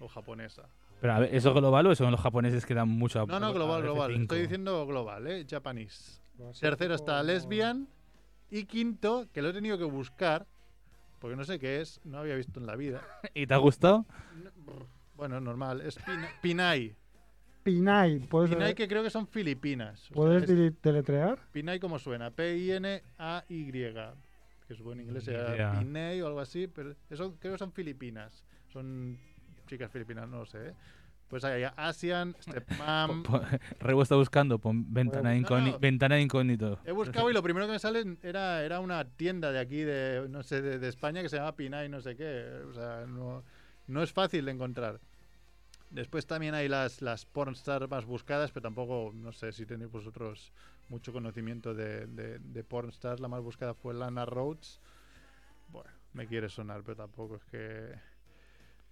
[0.00, 0.62] O japonesa.
[1.00, 3.38] Pero a ver, ¿eso global o eso en los japoneses que dan mucho a- No,
[3.38, 3.84] no, global, F5?
[3.84, 4.14] global.
[4.22, 5.46] Estoy diciendo global, ¿eh?
[5.48, 6.20] Japanese.
[6.58, 7.86] Tercero está lesbian.
[8.50, 10.46] Y quinto, que lo he tenido que buscar,
[11.18, 13.02] porque no sé qué es, no había visto en la vida.
[13.34, 14.06] ¿Y te ha gustado?
[15.16, 16.94] Bueno, normal, es pina- Pinay.
[17.62, 20.00] Pinay, ¿puedes, Pinay que creo que son filipinas.
[20.02, 21.38] O sea, ¿puedes es dili- deletrear?
[21.52, 23.72] Pinay como suena, P-I-N-A-Y.
[24.68, 25.78] Que supongo en inglés sea.
[25.78, 28.44] Pinay o algo así, pero eso creo que son filipinas.
[28.72, 29.18] Son
[29.66, 30.68] chicas filipinas, no lo sé.
[30.68, 30.72] ¿eh?
[31.28, 33.22] Pues hay Asian, Stepmom.
[33.24, 33.40] Po-
[33.80, 35.78] Rebo está buscando, pon ventana, No, no.
[35.80, 36.78] ventana de incógnito.
[36.84, 40.26] He buscado y lo primero que me sale era, era una tienda de aquí, de
[40.28, 42.62] no sé, de, de España que se llama Pinay, no sé qué.
[42.68, 43.42] O sea, no,
[43.86, 45.00] no es fácil de encontrar.
[45.90, 50.52] Después también hay las, las pornstar más buscadas, pero tampoco, no sé si tenéis vosotros
[50.88, 53.20] mucho conocimiento de, de, de pornstar.
[53.20, 54.80] La más buscada fue Lana Rhodes.
[55.70, 57.94] Bueno, me quiere sonar, pero tampoco es que...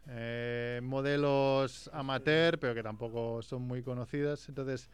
[0.07, 4.49] eh, modelos amateur, pero que tampoco son muy conocidas.
[4.49, 4.91] Entonces,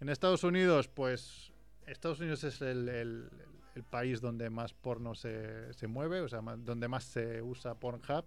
[0.00, 1.52] en Estados Unidos, pues
[1.86, 3.30] Estados Unidos es el, el-
[3.74, 8.24] el país donde más porno se, se mueve, o sea, donde más se usa Pornhub,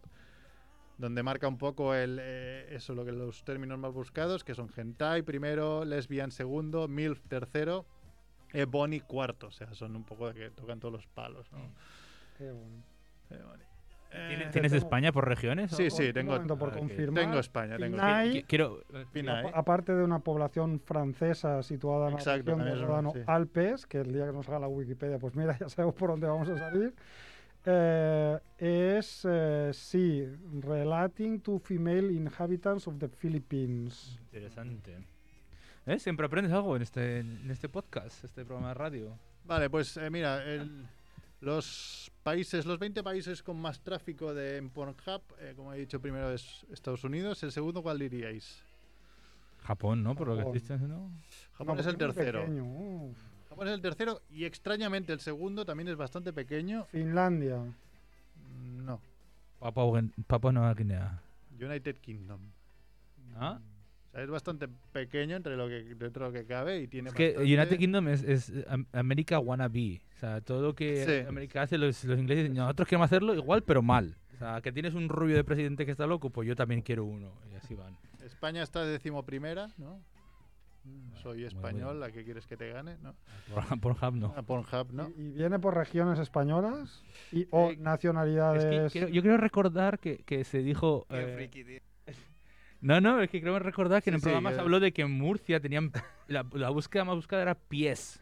[1.02, 4.70] donde marca un poco el, eh, eso, lo que los términos más buscados, que son
[4.76, 7.86] hentai primero, lesbian segundo, milf tercero,
[8.54, 11.58] eh, Bonnie cuarto, o sea, son un poco de que tocan todos los palos, ¿no?
[12.38, 12.84] Qué bueno.
[13.30, 13.38] Eh.
[14.28, 15.72] ¿Tienes, Eh, ¿tienes tengo- España por regiones?
[15.72, 17.24] Sí, sí, tengo, momento por confirmar.
[17.24, 18.84] tengo España, tengo Pinay, Quiero.
[19.14, 19.45] Pinay.
[19.47, 23.12] apa- aparte de una población francesa situada en la Exacto, región también del es Ródano
[23.14, 23.20] sí.
[23.26, 26.28] Alpes, que el día que nos haga la Wikipedia, pues mira, ya sabemos por dónde
[26.28, 26.93] vamos a salir,
[27.66, 30.26] eh, es, eh, sí,
[30.62, 34.20] Relating to Female Inhabitants of the Philippines.
[34.32, 34.97] Interesante.
[35.86, 35.99] ¿Eh?
[35.99, 39.18] Siempre aprendes algo en este, en este podcast, este programa de radio.
[39.45, 40.86] Vale, pues eh, mira, el-
[41.39, 45.99] los países, los 20 países con más tráfico de en Pornhub, eh, como he dicho
[45.99, 48.64] primero es Estados Unidos, el segundo ¿cuál diríais?
[49.64, 50.16] Japón, ¿no?
[50.16, 50.55] Por lo que Japón.
[50.57, 51.09] estoy diciendo.
[51.53, 52.41] Japón No, es el tercero.
[52.41, 52.64] pequeño.
[53.52, 56.86] Japón es el tercero y extrañamente el segundo también es bastante pequeño.
[56.86, 57.58] Finlandia.
[57.58, 59.02] Mm, No,
[59.60, 61.22] Papua, Papua Nueva Guinea.
[61.60, 62.39] United Kingdom.
[63.36, 63.60] ¿Ah?
[64.08, 67.10] O sea, es bastante pequeño entre lo que dentro de lo que cabe y tiene
[67.10, 70.02] Es que bastante- United Kingdom es, es Am- América wannabe.
[70.16, 71.28] O sea, todo lo que Sí.
[71.28, 74.16] América hace, los, los ingleses dicen, nosotros queremos hacerlo igual, pero mal.
[74.34, 77.04] O sea, que tienes un rubio de presidente que está loco, pues yo también quiero
[77.06, 77.32] uno.
[77.52, 77.97] Y así van.
[78.26, 79.99] España está decimoprimera, ¿no?
[81.21, 81.99] Soy muy español.
[81.99, 82.97] ¿la que quieres que te gane?
[83.01, 83.15] ¿no?
[83.53, 84.34] Por- Pornhub no.
[84.36, 85.09] A Pornhub, ¿no?
[85.17, 87.03] ¿Y, y viene por regiones españolas?
[87.32, 88.65] Y, ¿O Eh, Es nacionalidades?
[88.65, 91.05] que quiero- yo quiero recordar que, que se dijo...
[91.09, 91.79] Qué eh, friki, tío.
[92.82, 94.91] No, no, es que creo recordar que en el sí, programa que- se habló de
[94.91, 95.91] que en Murcia tenían...
[96.27, 98.19] La, la búsqueda más buscada era pies.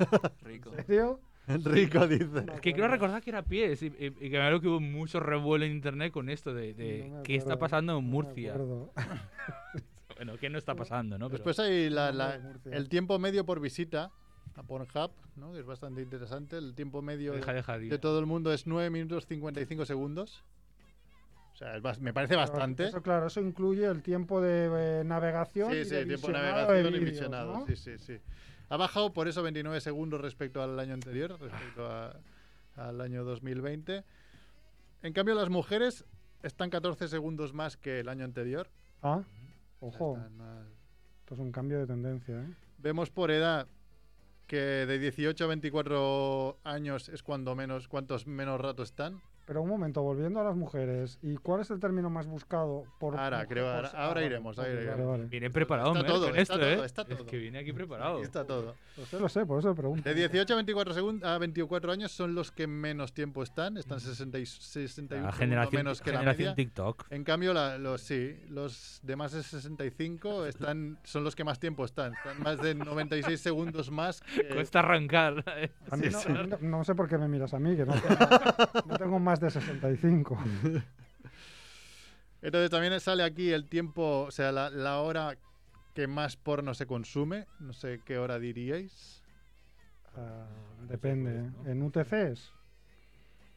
[0.42, 0.72] Rico.
[0.74, 1.20] ¿En serio?
[1.46, 2.46] Rico dice.
[2.54, 4.80] Es que quiero recordar que era pies y, y- y que me acuerdo que hubo
[4.80, 8.08] mucho revuelo en internet con esto de, de No qué está pasando en no me
[8.10, 8.52] Murcia.
[8.54, 8.92] acuerdo.
[10.16, 11.26] Bueno, ¿qué no está pasando, no?
[11.28, 14.10] Pero- Después hay la- el tiempo medio por visita
[14.54, 15.52] a Pornhub, ¿no?
[15.52, 16.56] que es bastante interesante.
[16.56, 17.88] El tiempo medio Deja, de, deja, di.
[17.88, 20.42] de todo el mundo es 9 minutos 55 segundos.
[21.52, 22.84] O sea, me parece bastante.
[22.84, 25.72] Eso, claro, eso incluye el tiempo de eh, navegación.
[25.72, 27.28] Sí, y sí, de tiempo de navegación y.
[27.30, 27.66] ¿no?
[27.66, 28.18] Sí, sí, sí.
[28.68, 32.16] Ha bajado por eso 29 segundos respecto al año anterior, respecto a-
[32.76, 34.04] al año 2020.
[35.02, 36.04] En cambio, las mujeres
[36.42, 38.68] están 14 segundos más que el año anterior.
[39.02, 39.22] Ah,
[39.88, 40.66] ojo, están más-
[41.20, 42.40] esto es un cambio de tendencia.
[42.42, 42.54] ¿eh?
[42.78, 43.66] Vemos por edad
[44.46, 49.20] que de 18 a 24 años es cuando menos, cuantos menos rato están.
[49.46, 53.16] Pero un momento, volviendo a las mujeres, ¿y cuál es el término más buscado por
[53.16, 53.48] Ahora, mujer?
[53.48, 54.98] creo, ahora- ahora vale, iremos, ahora vale, iremos.
[54.98, 55.24] Vale, vale.
[55.28, 56.86] Viene preparado, Está todo, con está esto, todo, ¿eh?
[56.86, 57.26] está Es todo.
[57.26, 58.22] que viene aquí preparado.
[58.22, 58.74] Está todo.
[58.96, 60.02] Lo sé, lo sé, por eso pregunto.
[60.08, 63.76] De 18 a 24, segun- a 24 años son los que menos tiempo están.
[63.76, 66.54] Están 60 y 61 La generación, menos que la generación media.
[66.56, 67.04] TikTok.
[67.10, 71.60] En cambio, la- los sí, los de más de 65 están, son los que más
[71.60, 72.14] tiempo están.
[72.14, 74.48] Están más de 96 segundos más que...
[74.48, 75.44] Cuesta arrancar.
[75.90, 76.28] A mí, Sí, no, sí.
[76.30, 78.96] a mí no- no sé por qué me miras a mí, que no tengo, no
[78.98, 80.38] tengo más de 65.
[82.42, 85.36] Entonces también sale aquí el tiempo, o sea, la, la hora
[85.94, 87.46] que más porno se consume.
[87.58, 89.22] No sé qué hora diríais.
[90.16, 90.46] Ah,
[90.88, 91.40] depende.
[91.40, 91.50] ¿eh?
[91.72, 92.52] ¿En UTCs?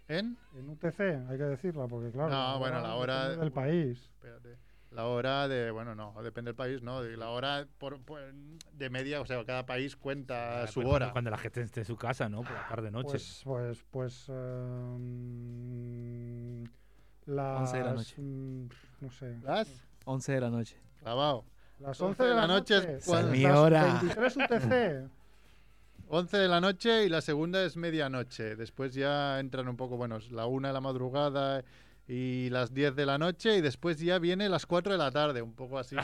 [0.08, 0.38] ¿En?
[0.56, 1.00] En UTC,
[1.30, 2.30] hay que decirla, porque claro.
[2.30, 4.00] No, bueno, la hora- del país.
[4.16, 4.58] Espérate.
[4.92, 7.02] La hora de, bueno, no, depende del país, ¿no?
[7.04, 8.34] De la hora por, por-
[8.74, 11.12] de media, o sea, cada país cuenta su Pues cuando- hora.
[11.12, 12.42] Cuando la gente esté en su casa, ¿no?
[12.42, 13.12] Por la tarde noche.
[13.12, 14.30] Pues, pues, pues.
[15.00, 16.64] em,
[17.28, 17.60] las.
[17.62, 18.16] 11 de la noche.
[18.22, 18.70] mm,
[19.02, 19.38] no sé.
[19.44, 19.68] ¿Las?
[20.06, 20.76] 11 de la noche.
[21.00, 21.46] Clavado.
[21.80, 22.96] Las 11 de la noche.
[22.98, 24.00] es cuando- mi hora.
[24.02, 25.10] 23 UTC.
[26.12, 28.56] 11 de la noche y la segunda es medianoche.
[28.56, 31.64] Después ya entran un poco, bueno, es la una de la madrugada
[32.10, 35.44] y las 10 de la noche y después ya viene las 4 de la tarde,
[35.44, 35.96] un poco así.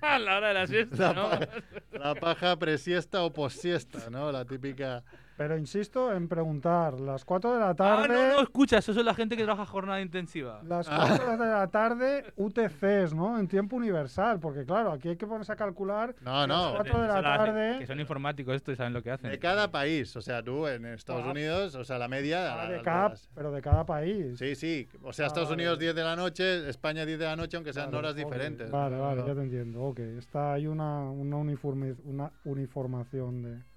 [0.00, 1.48] A la hora de la siesta, la,
[1.92, 1.98] ¿no?
[1.98, 4.32] la paja presiesta o posiesta, ¿no?
[4.32, 5.04] La típica...
[5.42, 8.08] Pero insisto en preguntar, las 4 de la Ah, tarde...
[8.14, 10.60] no, no, escucha, eso es la gente que trabaja jornada intensiva.
[10.62, 11.06] Las Ah.
[11.08, 13.40] 4 de la tarde UTCs, ¿no?
[13.40, 16.72] En tiempo universal, porque claro, aquí hay que ponerse a calcular No, las no.
[16.76, 17.78] 4 de la tarde...
[17.80, 19.30] Que son informáticos esto y saben lo que hacen.
[19.32, 21.30] De cada país, o sea, tú en Estados Ah.
[21.32, 22.52] Unidos, o sea, la media...
[22.54, 23.28] Ah, las de cada, horas.
[23.34, 24.38] pero de cada país.
[24.38, 25.62] Sí, sí, o sea, Ah, Estados vale.
[25.62, 28.18] Unidos 10 de la noche, España 10 de la noche, aunque sean Vale, horas ok.
[28.18, 28.70] diferentes.
[28.70, 29.02] Vale, ¿no?
[29.02, 29.82] vale, ya te entiendo.
[29.82, 33.71] Ok, está ahí una, una, uniforme, una uniformación de...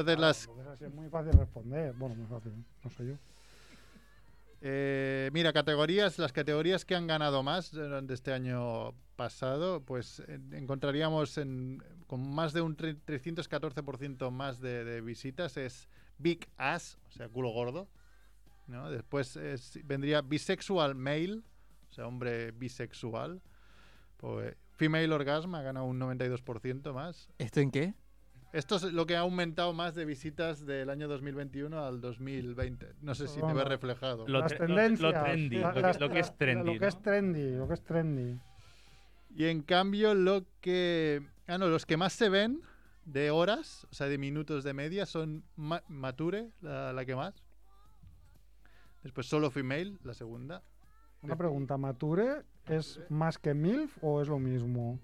[0.00, 1.92] Entonces, las, es muy fácil responder.
[1.94, 2.52] Bueno, muy fácil,
[2.84, 3.14] no sé yo.
[4.62, 10.38] Eh, mira, categorías, las categorías que han ganado más durante este año pasado, pues eh,
[10.52, 15.88] encontraríamos en, con más de un tre- 314% más de, de visitas es
[16.18, 17.88] Big Ass, o sea, culo gordo.
[18.66, 18.90] ¿no?
[18.90, 21.42] Después es- vendría Bisexual Male,
[21.90, 23.40] o sea, hombre bisexual.
[24.16, 27.28] Pues, female Orgasm ha ganado un 92% más.
[27.38, 27.94] ¿Esto en qué?
[28.56, 32.94] Esto es lo que ha aumentado más de visitas del año 2021 al 2020.
[33.02, 34.26] No sé si te ves reflejado.
[34.26, 35.00] Lo las lo- tendencias.
[35.14, 37.50] lo trendy, la- lo que- las- lo que es la- trendy, Lo que es trendy,
[37.50, 38.40] lo que es trendy.
[39.36, 41.20] Y en cambio, lo que.
[41.46, 42.62] Ah, no, los que más se ven
[43.04, 47.34] de horas, o sea, de minutos de media, son Ma- Mature, la, la que más.
[49.02, 50.62] Después solo female, la segunda.
[51.20, 54.98] Una pregunta, ¿Mature es más que MILF o es lo mismo?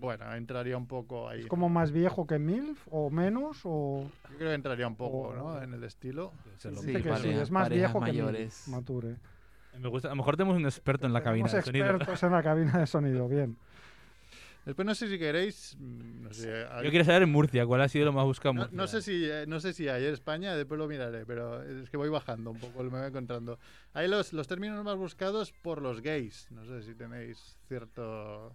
[0.00, 1.40] Bueno, entraría un poco ahí.
[1.40, 3.60] ¿Es como más viejo que MILF o menos?
[3.64, 4.08] O...
[4.30, 5.62] Yo creo que entraría un poco, o- ¿no?
[5.62, 6.32] En el estilo.
[6.58, 8.64] Se lo- Sí, Dice que sí, pareja- es más viejo que mayores.
[8.66, 9.16] MILF, Mature.
[9.80, 11.86] Me gusta, a lo mejor tenemos un experto en la cabina Tenemos de sonido.
[11.86, 13.56] expertos en la cabina de sonido, bien.
[14.64, 15.76] Después no sé si queréis.
[15.80, 18.62] No sé, Yo quiero saber en Murcia cuál ha sido lo más buscado en No,
[18.62, 18.76] Murcia.
[18.76, 21.90] no sé si eh, no sé si hay en España, después lo miraré, pero es
[21.90, 23.58] que voy bajando un poco, me voy encontrando.
[23.92, 26.46] Hay los, los términos más buscados por los gays.
[26.52, 28.54] No sé si tenéis cierto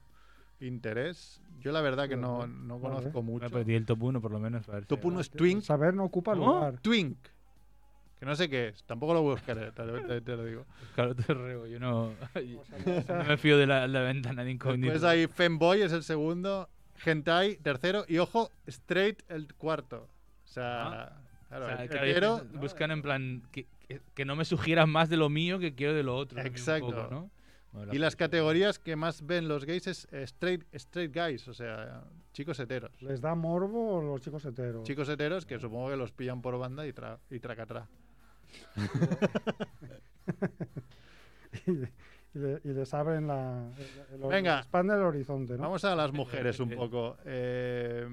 [0.60, 1.42] interés.
[1.60, 2.96] Yo la verdad que no, no Vale.
[2.98, 3.40] conozco mucho.
[3.40, 4.68] Bueno, pues di el top 1 por lo menos.
[4.70, 5.62] a ver si- Top 1 es twink.
[5.62, 6.56] Saber no ocupa ¿Cómo?
[6.56, 6.78] lugar.
[6.82, 7.18] Twink.
[8.20, 8.84] Que no sé qué es.
[8.86, 10.66] Tampoco lo buscaré, te, lo- te- te lo digo.
[10.96, 12.14] Claro, te rego, yo no,
[13.08, 14.92] no me fío de la, la ventana de incógnito.
[14.92, 16.68] Después hay Femboy, es el segundo.
[17.06, 18.06] Hentai, tercero.
[18.08, 20.08] Y ojo, Straight, el cuarto.
[20.44, 21.14] O sea,
[21.50, 24.46] claro, O sea, el claro, hetero- ellos buscan en plan que, que- que no me
[24.46, 26.42] sugieras más de lo mío que quiero de lo otro.
[26.42, 26.88] Exacto.
[26.88, 27.30] poco, ¿no?
[27.78, 31.48] Bueno, Y la- las categorías que más ven los gays es eh, straight, straight guys,
[31.48, 32.04] o sea,
[32.34, 33.00] chicos heteros.
[33.04, 34.84] ¿Les da morbo los chicos heteros?
[34.84, 37.88] Chicos heteros que supongo que los pillan por banda y, tra y tracatrá.
[41.68, 43.70] y, y le- y les abren la.
[44.12, 44.60] el- el- Venga.
[44.60, 45.64] expanden el horizonte, ¿no?
[45.64, 47.18] Vamos a las mujeres un poco.
[47.26, 48.08] Eh,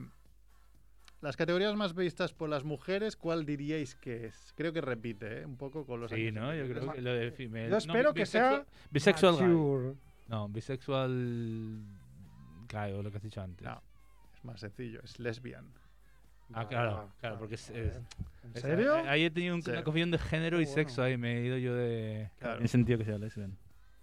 [1.25, 4.53] las categorías más vistas por las mujeres, ¿cuál diríais que es?
[4.57, 5.47] Creo que repite, ¿eh?
[5.47, 6.55] Un poco con los Sí, años ¿no?
[6.55, 7.65] Yo creo que lo de female.
[7.65, 9.97] Yo no, espero que sea Bisexual guy.
[10.29, 11.81] No, bisexual.
[12.69, 13.67] Claro, lo que has dicho antes.
[13.67, 13.83] No,
[14.35, 15.67] es más sencillo, es lesbian.
[16.53, 17.71] Ah, claro, claro, porque es.
[17.71, 17.99] es-
[18.45, 18.95] ¿En serio?
[19.09, 19.71] Ahí he tenido un- Sí.
[19.71, 22.31] una confusión de género y sexo ahí, me he ido yo de.
[22.39, 22.61] Claro.
[22.61, 23.57] En sentido que sea lesbian.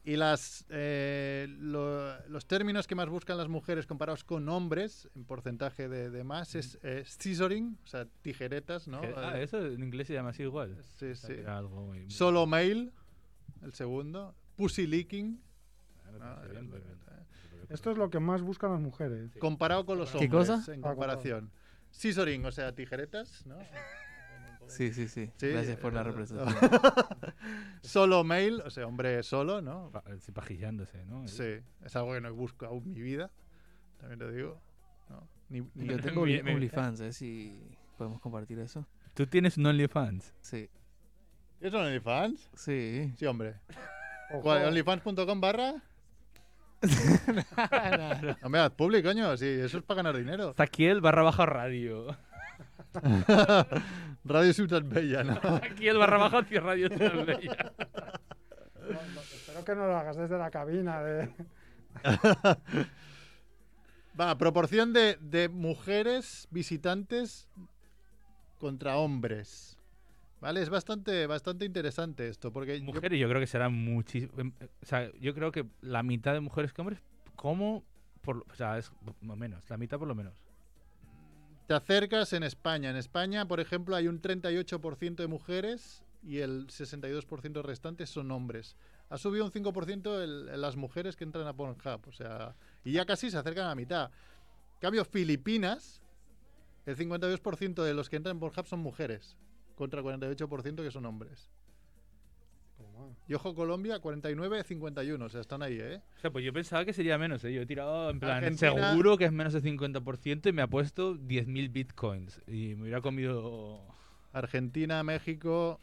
[0.04, 5.26] Y las, eh, lo- los términos que más buscan las mujeres comparados con hombres, en
[5.26, 9.02] porcentaje de, de más, es eh, scissoring, o sea, tijeretas, ¿no?
[9.16, 10.76] Ah, Eh, eso en inglés se llama así igual.
[10.98, 11.42] Sí, O sea, sí.
[11.46, 12.92] algo muy- Solo male,
[13.62, 14.34] el segundo.
[14.56, 15.40] Pussy licking,
[16.20, 16.70] Ah, bien.
[17.70, 19.32] Esto es lo que más buscan las mujeres.
[19.40, 20.74] comparado con los ¿Qué hombres, cosa?
[20.74, 21.52] en Ah, comparación.
[21.94, 23.56] Scissoring, o sea, tijeretas, ¿no?
[24.72, 25.30] Sí, sí, sí.
[25.38, 26.70] Sí, Gracias por la eh, representación.
[27.82, 29.92] solo male, o sea, hombre solo, ¿no?
[30.34, 31.28] Pajillándose, ¿no?
[31.28, 33.30] Sí, es algo que no busco aún en mi vida,
[34.00, 34.60] también te digo.
[35.10, 35.28] ¿no?
[35.50, 37.14] Ni, ni- Yo tengo Mi- OnlyFans, ¿eh?
[37.14, 37.60] Si
[37.98, 38.86] podemos compartir eso.
[39.14, 40.34] ¿Tú tienes un OnlyFans?
[40.42, 40.70] Sí.
[41.60, 42.50] ¿Es un OnlyFans?
[42.54, 43.14] Sí.
[43.18, 43.56] Sí, hombre.
[44.32, 45.76] ¿OnlyFans.com barra?
[48.44, 49.38] Hombre, haz público, coño.
[49.38, 50.54] Sí, eso es para ganar dinero.
[50.56, 52.16] Zaquiel barra baja radio.
[54.24, 55.36] Radio Ciutat Bella, ¿no?
[55.36, 57.74] Zaquiel barra baja hacia radio Ciudad Bella.
[58.80, 61.02] no, no, espero que no lo hagas desde la cabina.
[61.02, 61.30] De...
[64.20, 67.48] Va, proporción de, de mujeres visitantes
[68.60, 69.78] contra hombres.
[70.42, 70.62] ¿Vale?
[70.62, 74.34] Es bastante, bastante interesante esto, porque Mujeres yo creo que serán muchísimo.
[74.82, 77.00] O sea, yo creo que la mitad de mujeres que hombres,
[77.36, 77.84] como
[78.22, 80.41] por, o sea, es más o menos, la mitad por lo menos.
[81.72, 82.90] Te acercas en España.
[82.90, 88.76] En España, por ejemplo, hay un 38% de mujeres y el 62% restante son hombres.
[89.10, 92.10] Ha subido un 5% el- las mujeres que entran a Pornhub.
[92.10, 94.12] O sea, y ya casi se acercan a la mitad.
[94.82, 96.02] Cambio, Filipinas,
[96.86, 99.38] el 52% de los que entran en Pornhub son mujeres,
[99.76, 101.50] contra el 48% que son hombres.
[103.28, 105.22] Y ojo, Colombia, 49-51.
[105.24, 106.02] O sea, están ahí, ¿eh?
[106.18, 107.54] O sea, pues yo pensaba que sería menos, ¿eh?
[107.54, 110.68] Yo he tirado en plan, Argentina- seguro que es menos de 50% y me ha
[110.68, 112.42] puesto 10.000 bitcoins.
[112.48, 113.82] Y me hubiera comido...
[114.34, 115.80] Argentina, México.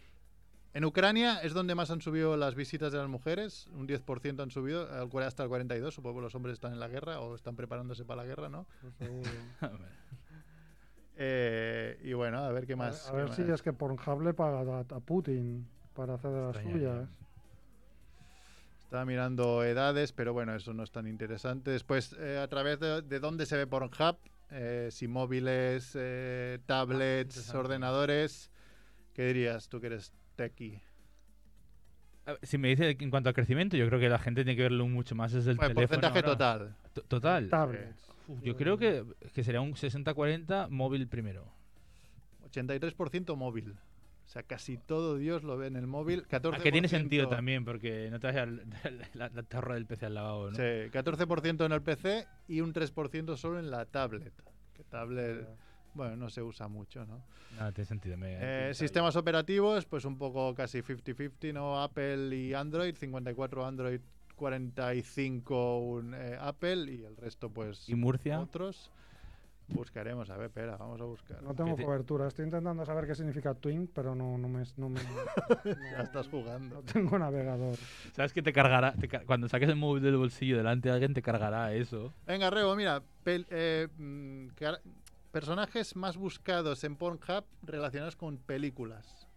[0.75, 3.67] En Ucrania es donde más han subido las visitas de las mujeres.
[3.75, 4.83] Un 10% han subido,
[5.23, 5.91] hasta el 42%.
[5.91, 8.67] Supongo que los hombres están en la guerra o están preparándose para la guerra, ¿no?
[8.99, 9.31] Seguro.
[11.21, 13.11] Eh, y bueno, a ver qué A más.
[13.13, 13.51] ver- A ver si más.
[13.51, 15.67] es que Pornhub le paga a, a Putin
[15.99, 17.09] para hacer de las suyas.
[18.85, 21.73] Estaba mirando edades, pero bueno, eso no es tan interesante.
[21.73, 24.17] Después, eh, a través de, de dónde se ve Pornhub,
[24.51, 27.59] eh, si móviles, eh, tablets, interesante.
[27.59, 28.51] ordenadores.
[29.13, 30.81] ¿Qué dirías tú que eres techie?
[32.45, 34.87] Si me dice en cuanto al crecimiento, yo creo que la gente tiene que verlo
[34.87, 36.01] mucho más desde el Bueno, teléfono.
[36.01, 36.39] porcentaje ahora.
[36.39, 36.77] total.
[36.93, 37.49] To- Total.
[37.49, 38.09] Tablets.
[38.29, 41.51] Uf, yo creo que, que sería un 60-40 móvil primero.
[42.53, 43.77] 83% móvil.
[44.29, 46.27] O sea, casi todo Dios lo ve en el móvil.
[46.27, 48.47] 14%, Ah, que tiene sentido también, porque no te vayas
[49.15, 50.57] la, la tarra del PC al lavabo, ¿no?
[50.57, 50.63] Sí,
[50.93, 54.35] 14% en el PC y un 3% solo en la tablet.
[54.75, 55.49] Que tablet,
[55.95, 57.23] bueno, no se usa mucho, ¿no?
[57.57, 58.19] Nada, tiene sentido.
[58.19, 61.83] me- Eh, sistemas operativos, pues un poco casi 50-50, ¿no?
[61.83, 64.01] Apple y Android, 54 Android,
[64.37, 68.39] 45 un, eh, Apple y el resto pues ¿Y Murcia?
[68.41, 68.91] otros.
[69.71, 71.43] Buscaremos, a ver, espera, vamos a buscar.
[71.43, 72.27] No tengo te- cobertura.
[72.27, 74.63] Estoy intentando saber qué significa Twin, pero no, no me.
[74.77, 75.01] No, me-
[75.93, 76.77] Ya estás jugando.
[76.77, 77.77] no tengo navegador.
[78.13, 78.93] ¿Sabes que te cargará?
[78.95, 82.13] te cuando saques el móvil del bolsillo delante de alguien, te cargará eso.
[82.27, 84.49] Venga, Rebo, mira, pel- eh, mm,
[85.31, 89.29] personajes más buscados en Pornhub relacionados con películas.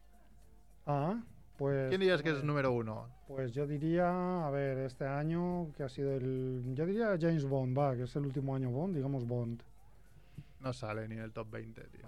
[0.85, 1.21] Ah,
[1.57, 1.89] pues.
[1.89, 3.07] ¿Quién dirías que es pues- número uno?
[3.27, 6.63] Pues yo diría, a ver, este año que ha sido el.
[6.73, 9.61] Yo diría James Bond, va, que es el último año Bond, digamos Bond.
[10.61, 12.05] No sale ni en el top 20, tío.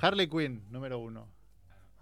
[0.00, 1.28] Harley Quinn, número uno.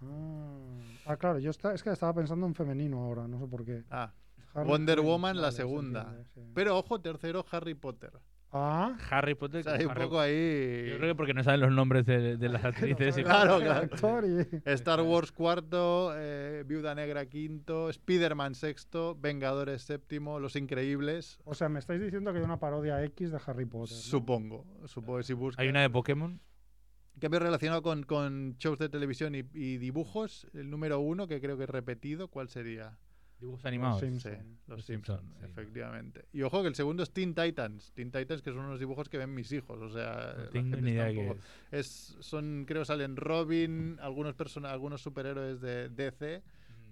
[0.01, 0.57] Ah,
[1.05, 3.83] ah, claro, yo está, es que estaba pensando en femenino ahora, no sé por qué.
[3.89, 4.11] Ah,
[4.53, 6.01] Harley Wonder Quinn, Woman, la vale, segunda.
[6.01, 6.41] entiende, sí.
[6.53, 8.11] Pero ojo, tercero, Harry Potter.
[8.53, 9.61] Ah, Harry Potter.
[9.61, 10.87] O sea, hay un Harry- poco ahí.
[10.89, 13.17] Yo creo que porque no saben los nombres de, de las actrices.
[13.17, 13.89] y- Claro, claro.
[14.65, 21.39] Star Wars cuarto, eh, Viuda Negra quinto, Spider-Man sexto, Vengadores séptimo, Los Increíbles.
[21.45, 23.95] O sea, me estáis diciendo que hay una parodia X de Harry Potter.
[23.95, 24.01] ¿no?
[24.03, 24.65] Supongo.
[24.85, 25.61] Supongo que si buscas.
[25.61, 26.39] Hay una de Pokémon.
[27.19, 30.47] Cambio relacionado con, con shows de televisión y, y dibujos.
[30.53, 32.97] El número uno, que creo que es repetido, ¿cuál sería?
[33.41, 33.99] Dibujos animados.
[33.99, 34.31] Simpson.
[34.33, 34.37] Sí,
[34.67, 35.45] los Los Simpsons, sí.
[35.45, 36.25] efectivamente.
[36.31, 37.91] Y ojo que el segundo es Teen Titans.
[37.93, 39.81] Teen Titans, que son unos dibujos que ven mis hijos.
[39.81, 41.39] O sea, No tengo ni idea poco-
[41.71, 41.79] es.
[41.79, 42.17] es.
[42.21, 46.43] Son, creo, salen Robin, algunos, persona, algunos superhéroes de DC,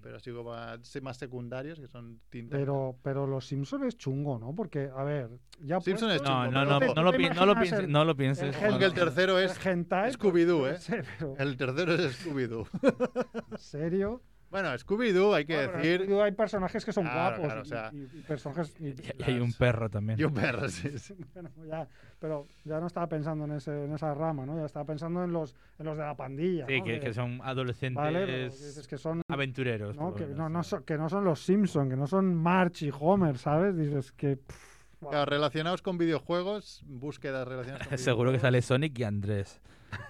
[0.01, 2.61] pero así como más, más secundarios, que son Teen Titans.
[2.61, 4.55] Pero, pero los Simpsons es chungo, ¿no?
[4.55, 5.29] Porque, a ver,
[5.61, 6.95] ya Simpson es puesto- No, chungo, no, no, ojo.
[6.95, 7.79] no, lo, ¿Te pi- no lo pienses.
[7.79, 8.43] el- No lo pienses.
[8.47, 8.69] el Juan.
[8.71, 9.51] Aunque el tercero es.
[9.65, 9.77] el
[10.17, 11.03] Scooby-Doo, ¿eh?
[11.21, 12.65] no El tercero es Scooby-Doo.
[13.51, 14.23] ¿En serio?
[14.51, 16.01] Bueno, Scooby-Doo, hay que Bueno, en decir.
[16.01, 17.45] Scooby-Doo hay personajes que son Claro, guapos.
[17.45, 18.75] claro, o y- sea, y, y personajes.
[18.79, 20.19] y- Y y hay un perro también.
[20.19, 21.15] Y un perro, sí, sí.
[21.33, 21.87] Bueno, ya,
[22.19, 24.57] pero ya no estaba pensando en, ese, en esa rama, ¿no?
[24.57, 26.65] Ya estaba pensando en los, en los de la pandilla.
[26.67, 26.85] Sí, ¿no?
[26.85, 29.21] que, que son adolescentes Vale, pero que dices que son.
[29.27, 29.95] aventureros.
[29.97, 32.81] No, que, menos, no, no son, que no son los Simpson, que no son March
[32.83, 33.77] y Homer, ¿sabes?
[33.77, 34.37] Dices que.
[34.37, 35.11] pff, guau.
[35.11, 39.61] Claro, relacionados con videojuegos, búsquedas relacionadas con Seguro que sale Sonic y Andrés.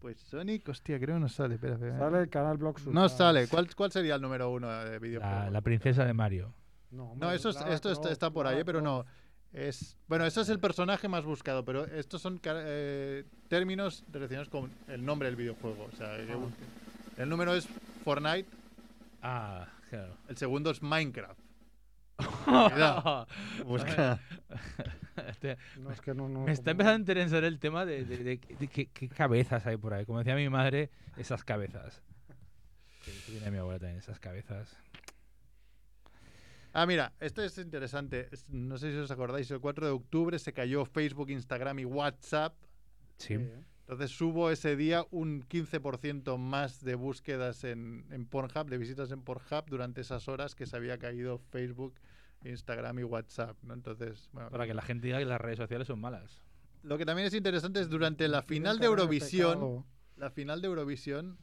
[0.00, 1.54] Pues Sonic, hostia, creo que no sale.
[1.56, 1.98] Espera, espera.
[1.98, 3.48] Sale el canal Block No sale.
[3.48, 5.44] ¿Cuál, ¿Cuál sería el número uno de videojuegos?
[5.44, 6.54] La, la princesa de Mario.
[6.90, 9.04] No, eso es- Lara esto está, Croft, está por ahí, Lara pero no.
[9.52, 14.70] Es, bueno, eso es el personaje más buscado, pero estos son eh, términos relacionados con
[14.88, 15.88] el nombre del videojuego.
[15.92, 17.22] O sea, que Ah.
[17.22, 17.66] El número es
[18.04, 18.46] Fortnite,
[19.22, 20.14] Ah, claro.
[20.28, 21.38] el segundo es Minecraft.
[22.44, 23.26] Cuidado.
[23.66, 24.20] Busca.
[25.80, 28.40] No, es que no, no, Me está empezando a interesar el tema de, de- de-
[28.58, 30.04] de qué, qué cabezas hay por ahí.
[30.06, 32.02] Como decía mi madre, esas cabezas.
[33.04, 34.76] Que tiene mi abuela también, esas cabezas.
[36.72, 38.28] Ah, mira, esto es interesante.
[38.30, 41.84] Es- No sé si os acordáis, el 4 de octubre se cayó Facebook, Instagram y
[41.84, 42.54] WhatsApp.
[43.16, 43.34] Sí.
[43.80, 49.22] Entonces hubo ese día un 15% más de búsquedas en, en Pornhub, de visitas en
[49.22, 51.94] Pornhub durante esas horas que se había caído Facebook,
[52.44, 53.56] Instagram y WhatsApp.
[53.62, 53.74] ¿no?
[53.74, 56.42] Entonces, bueno, Para que la gente diga que las redes sociales son malas.
[56.82, 59.84] lo que también es interesante es durante la Tienen final de Eurovisión,
[60.16, 61.38] la final de Eurovisión,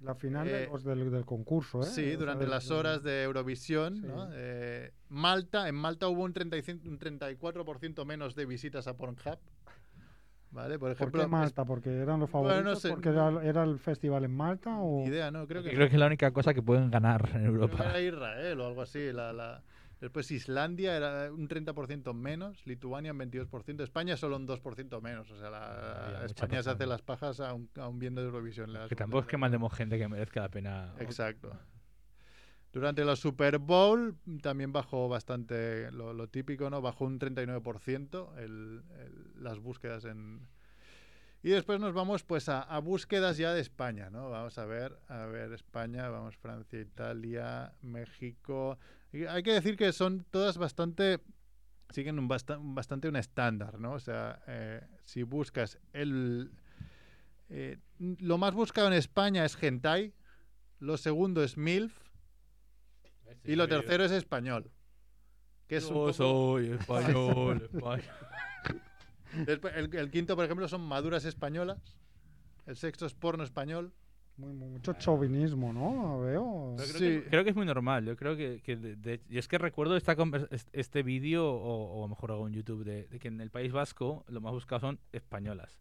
[0.00, 1.80] La final de Eh, los del, del concurso, ¿eh?
[1.80, 4.06] O sí, sea, durante del- las del- horas de Eurovisión, Sí.
[4.06, 4.28] ¿no?
[4.32, 9.38] Eh, Malta, en Malta hubo un, 35 un 34% menos de visitas a Pornhub.
[10.50, 10.78] ¿Vale?
[10.78, 11.64] Por ¿Por ejemplo, qué Malta?
[11.64, 12.64] ¿Porque eran los Bueno, favoritos?
[12.74, 14.76] no sé, ¿Porque era, era el festival en Malta?
[14.78, 14.98] O...
[15.00, 15.46] ni idea, ¿no?
[15.48, 17.84] Creo que Creo que es la única cosa que pueden ganar en Creo que Europa.
[17.90, 19.12] era Israel o algo así.
[19.12, 19.62] La, la-
[20.04, 25.30] Después Islandia era un 30% menos, Lituania un 22%, España solo un 2% menos.
[25.30, 28.70] O sea, la- España se hace las pajas aún, aún viendo Eurovisión.
[28.86, 30.94] Que tampoco es que mandemos gente que merezca la pena.
[30.98, 31.58] Exacto.
[32.70, 36.82] Durante la Super Bowl también bajó bastante lo, lo típico, ¿no?
[36.82, 40.46] Bajó un 39% el- el- las búsquedas en...
[41.44, 44.30] Y después nos vamos pues a, a búsquedas ya de España, ¿no?
[44.30, 48.78] Vamos a ver, a ver España, vamos Francia, Italia, México.
[49.12, 51.20] Y hay que decir que son todas bastante
[51.90, 53.92] siguen un basta- bastante un estándar, ¿no?
[53.92, 56.50] O sea, eh, si buscas el...
[57.50, 60.14] eh, lo más buscado en España es hentai,
[60.80, 61.94] lo segundo es MILF
[63.44, 64.70] y lo tercero es español.
[65.68, 68.02] Que es un Yo poco- soy español, español.
[69.46, 71.78] Después, el, el quinto, por ejemplo, son maduras españolas.
[72.66, 73.92] El sexto es porno español.
[74.36, 76.20] Muy- muy- mucho chauvinismo, ¿no?
[76.22, 76.74] Veo.
[76.76, 76.98] Creo, Sí.
[76.98, 78.04] que, creo que es muy normal.
[78.04, 80.16] Yo creo que, que de- de- y es que recuerdo esta
[80.72, 83.50] este vídeo, o, o a lo mejor hago en YouTube, de, de que en el
[83.50, 85.78] País Vasco lo más buscado son españolas.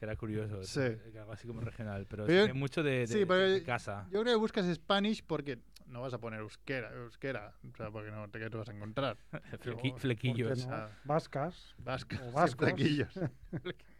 [0.00, 0.64] Que era curioso.
[0.64, 0.80] Sí.
[1.12, 2.06] que algo así como regional.
[2.08, 4.08] Pero, Pero sí yo- que mucho de, de- sí, de- pero de yo- casa.
[4.10, 8.10] Yo creo que buscas Spanish porque no vas a poner euskera, euskera o sea, porque
[8.10, 9.16] no te, ¿qué te vas a encontrar.
[9.62, 10.66] Flequi- ¿Por flequillos.
[10.66, 10.74] no?
[10.74, 10.90] Ah.
[11.04, 11.74] Vascas.
[11.78, 12.68] Vascos, O vascos.
[12.68, 13.12] flequillos.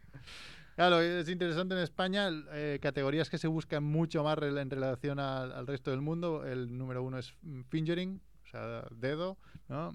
[0.76, 5.52] Claro, es interesante en España, eh, categorías que se buscan mucho más en relación al,
[5.52, 6.44] al resto del mundo.
[6.44, 9.94] El número uno es mm, fingering, o sea, dedo, ¿no?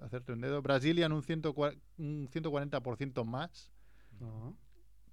[0.00, 0.62] Hacerte un dedo.
[0.62, 3.70] Brazilian un, 104 un 140% más.
[4.18, 4.56] No.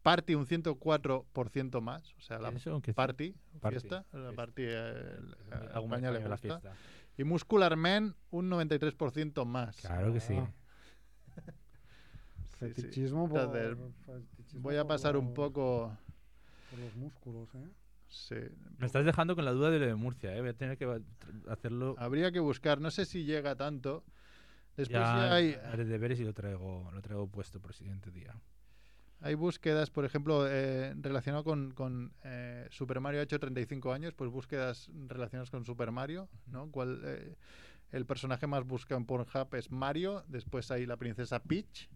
[0.04, 2.14] Party un 104% más.
[2.18, 4.06] O sea, la ¿Eso party, Party, fiesta.
[4.12, 4.36] La fiesta.
[4.36, 5.18] party, eh,
[5.51, 6.38] a Algo más España le la gusta.
[6.38, 6.74] fiesta.
[7.18, 9.78] Y Muscular Men un 93% más.
[9.78, 10.36] Claro que sí.
[10.38, 10.51] Ah.
[12.60, 12.82] Sí, sí.
[12.82, 15.97] Fetichismo por, Entonces, fetichismo Voy a por pasar un los- poco...
[16.70, 17.70] Por los músculos, ¿eh?
[18.10, 18.36] Sí,
[18.78, 20.39] Me estás dejando con la duda de lo de Murcia, ¿eh?
[20.39, 21.01] Voy a tener que
[21.49, 21.95] hacerlo.
[21.97, 24.04] Habría que buscar, no sé si llega tanto.
[24.78, 28.12] Después ya ya hay, haré deberes y lo traigo, lo traigo puesto por el siguiente
[28.12, 28.36] día.
[29.24, 34.13] Hay búsquedas, por ejemplo, eh, relacionado con, con, eh, Super Mario ha hecho 35 años,
[34.13, 36.69] pues búsquedas relacionadas con Super Mario, ¿no?
[36.71, 37.36] Cuál, eh,
[37.91, 41.89] el personaje más buscado en Pornhub es Mario, después hay la princesa Peach,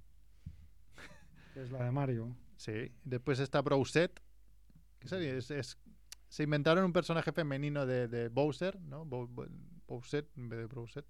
[1.53, 2.35] Que es la de Mario.
[2.55, 4.21] sí, después está Browset,
[4.99, 5.33] que sería?
[5.35, 5.77] Es, es-
[6.29, 9.05] se inventaron un personaje femenino de, de Bowser, ¿no?
[9.05, 9.49] Bow- Bow-
[9.87, 11.05] Bowset en vez de Browset,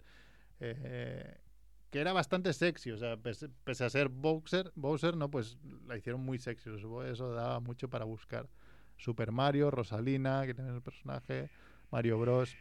[0.60, 1.38] eh,
[1.90, 5.58] que era bastante sexy, o sea, pese, pese a ser Bowser, Bowser, no, pues
[5.88, 8.48] la hicieron muy sexy, eso daba mucho para buscar.
[8.98, 11.50] Super Mario, Rosalina, que tiene el personaje,
[11.92, 12.56] Mario Bros.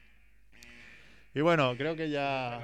[1.35, 2.63] Y bueno, creo que ya...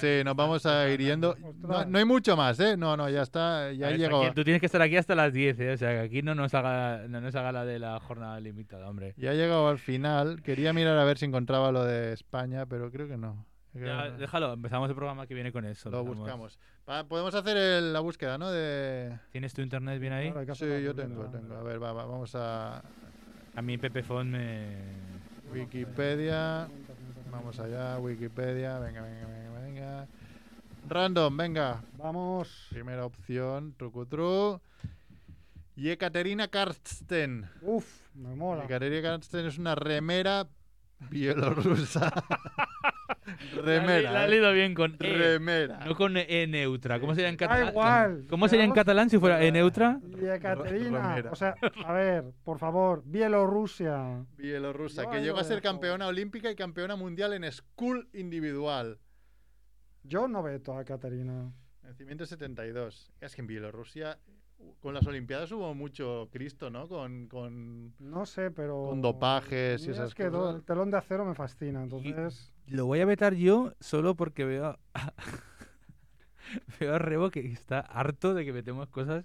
[0.00, 1.36] Sí, nos vamos a ir yendo.
[1.58, 2.74] No, hay mucho más, ¿eh?
[2.74, 4.20] No, no, ya está, ya llegó.
[4.20, 5.72] Saquiel, Tú tienes que estar aquí hasta las 10, ¿eh?
[5.72, 8.88] O sea, que aquí no nos haga, no nos haga la de la jornada limitada,
[8.88, 9.12] hombre.
[9.18, 10.42] Ya ha llegado al final.
[10.42, 13.44] Quería mirar a ver si encontraba lo de España, pero creo que no.
[13.74, 14.18] Ya, no.
[14.18, 15.90] déjalo, empezamos el programa que viene con eso.
[15.90, 16.58] Lo buscamos.
[16.88, 18.50] Va, podemos hacer el- la búsqueda, ¿no?
[18.50, 19.18] De...
[19.30, 20.32] ¿Tienes tu internet bien ahí?
[20.32, 21.54] Claro, Sí, yo tengo, tengo.
[21.54, 22.82] A ver, va, va, vamos a
[23.54, 24.76] A mí Pepefon me...
[25.52, 26.68] Wikipedia.
[27.30, 28.78] Vamos allá, Wikipedia.
[28.78, 30.06] Venga, venga, venga, venga.
[30.88, 31.82] Random, venga.
[31.98, 32.66] Vamos.
[32.70, 34.60] Primera opción, trucutru.
[35.76, 37.48] Y Ekaterina Karsten.
[37.62, 38.64] Uf, me mola.
[38.64, 40.48] Ekaterina Karsten es una remera
[41.10, 42.10] bielorrusa.
[43.56, 44.22] La remera.
[44.22, 44.28] he ¿eh?
[44.28, 45.80] leído bien con E, Remera.
[45.86, 46.98] no con E neutra.
[47.00, 47.68] ¿Cómo sería en Da catalán?
[47.68, 48.26] igual.
[48.28, 50.00] ¿Cómo sería en catalán si fuera E neutra?
[50.20, 51.30] Y Ekaterina, Romera.
[51.32, 51.54] o sea,
[51.84, 54.24] a ver, por favor, Bielorrusia.
[54.36, 58.98] Bielorrusa, Yo que llegó a ser campeona olímpica y campeona mundial en school individual.
[60.04, 61.52] Yo no veto a Ekaterina.
[61.82, 63.10] Nacimiento 72.
[63.20, 64.18] Es que en Bielorrusia,
[64.80, 66.88] con las Olimpiadas hubo mucho Cristo, ¿no?
[66.88, 67.94] Con, con...
[67.98, 68.86] No sé, pero.
[68.88, 70.56] Con dopajes y esas es que cosas.
[70.56, 72.52] el telón de acero me fascina, entonces.
[72.70, 74.78] Lo voy a vetar yo solo porque veo a,
[76.80, 79.24] veo a Rebo que está harto de que metemos cosas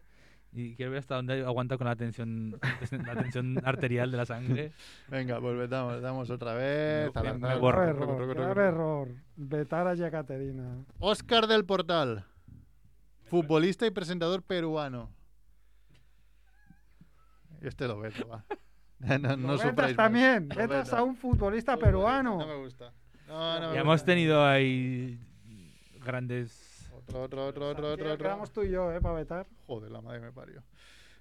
[0.56, 2.60] y quiero ver hasta dónde aguanta con la tensión,
[3.06, 4.72] la tensión arterial de la sangre.
[5.08, 7.12] Venga, pues damos, damos otra vez.
[7.16, 9.10] Error, grave error.
[9.36, 10.86] Vetar a Ekaterina.
[11.00, 12.26] Oscar del Portal.
[13.24, 15.10] Futbolista y presentador peruano.
[17.62, 18.46] Este lo veto, va.
[19.20, 20.48] No, no, vetas también.
[20.48, 22.38] Lo Vetas a un futbolista Futbolista, peruano.
[22.38, 22.94] No me gusta.
[23.28, 25.20] No, no me Ya hemos tenido ahí
[26.04, 26.90] grandes...
[26.98, 29.02] Otro, otro, otro, otro, otro, tú y yo, ¿eh?
[29.02, 29.48] Para vetar.
[29.68, 30.64] Joder, la madre me parió.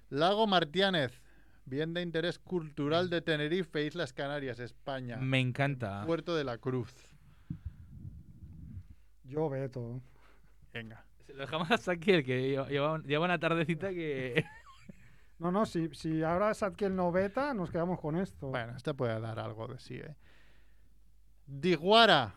[0.09, 1.21] Lago Martiánez.
[1.65, 5.17] Bien de interés cultural de Tenerife, Islas Canarias, España.
[5.17, 6.05] Me encanta.
[6.05, 6.93] Puerto de la Cruz.
[9.23, 10.01] Yo veto.
[10.73, 11.05] Venga.
[11.25, 14.43] Se Lo dejamos hasta aquí, el que lleva, una tardecita que...
[15.39, 18.47] No, no, si, si ahora Sadkiel no veta, nos quedamos con esto.
[18.47, 20.15] Bueno, esta puede dar algo de sí, ¿eh?
[21.45, 22.35] Diguara.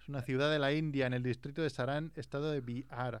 [0.00, 3.20] Es una ciudad de la India en el distrito de Saran, estado de Bihar.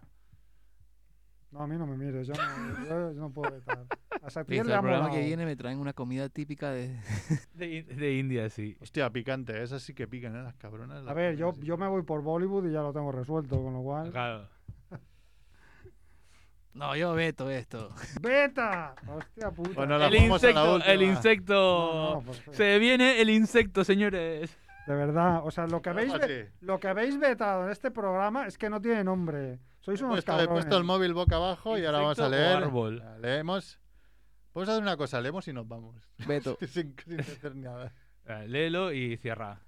[1.50, 3.86] No, a mí no me mires, yo no, yo no puedo vetar.
[4.22, 7.00] A Satiel Listo, le el programa El que viene me traen una comida típica de...
[7.54, 8.76] De, de India, sí.
[8.80, 10.42] Hostia, picante, esas sí que pican, ¿eh?
[10.42, 11.06] Las cabronas.
[11.06, 11.62] A ver, yo, sí.
[11.62, 14.10] yo me voy por Bollywood y ya lo tengo resuelto, con lo cual.
[14.10, 14.48] Claro.
[16.74, 17.94] No, yo veto esto.
[18.20, 18.94] ¡Beta!
[19.08, 19.70] ¡Hostia puta!
[19.74, 21.12] Bueno, la El jugamos a la insecto, el última.
[21.14, 21.54] insecto.
[21.54, 24.58] No, no, pues, Se viene el insecto, señores.
[24.86, 28.46] De verdad, o sea, lo que, habéis ve- lo que habéis vetado en este programa
[28.46, 29.58] es que no tiene nombre.
[29.80, 32.26] Sois He unos puesto, he puesto el móvil boca abajo y ahora vamos a ¿Insecto
[32.26, 32.56] o leer.
[32.64, 33.04] árbol?
[33.20, 33.80] Leemos.
[34.52, 35.96] Podemos hacer una cosa, leemos y nos vamos.
[36.26, 36.56] Veto.
[36.68, 37.92] sin, sin hacer nada.
[38.46, 39.60] Léelo y cierra.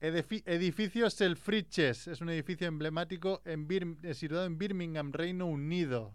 [0.00, 6.14] Edifi- edificio Selfridges es un edificio emblemático en Bir- eh, situado en Birmingham, Reino Unido.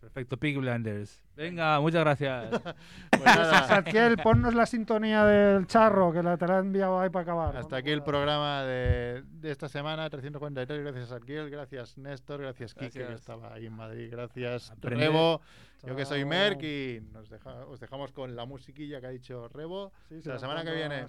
[0.00, 1.22] Perfecto, Pig Blinders.
[1.36, 2.60] Venga, muchas gracias.
[3.10, 7.10] Pues nada, Satiel, ponnos la sintonía del charro que la te la he enviado ahí
[7.10, 7.56] para acabar.
[7.56, 10.82] hasta aquí el programa de, de esta semana, 343.
[10.84, 11.50] Gracias, Arquiel.
[11.50, 12.40] Gracias, Néstor.
[12.42, 13.20] Gracias, Kike, que Gracias.
[13.20, 14.08] estaba ahí en Madrid.
[14.10, 15.08] Gracias, Aprender.
[15.08, 15.40] Rebo.
[15.84, 16.24] Yo que soy.
[16.24, 19.92] Merck y nos deja- os dejamos con la musiquilla que ha dicho Rebo.
[20.08, 21.06] Sí, la se semana que viene.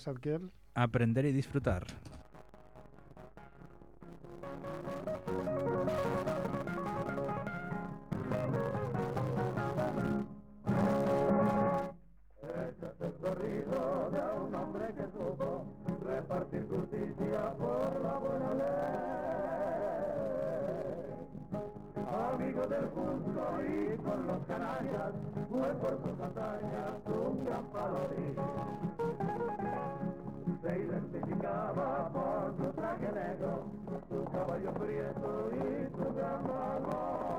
[0.74, 1.86] Aprender y disfrutar.
[14.60, 15.66] hombre que supo
[16.06, 19.20] repartir justicia por la buena ley.
[22.34, 25.14] Amigo del justo y con los canarias,
[25.50, 28.36] fue por sus hazañas un gran parodí.
[30.62, 33.64] Se identificaba por su traje negro,
[34.10, 37.39] su caballo prieto y su gran valor.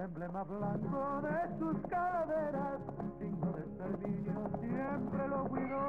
[0.00, 2.80] emblema blanco de sus caderas,
[3.18, 5.80] signo de exterminio, siempre lo cuidó.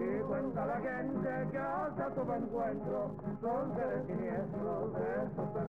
[0.00, 5.67] Y cuenta la gente que hasta su encuentro son seres siniestros de esos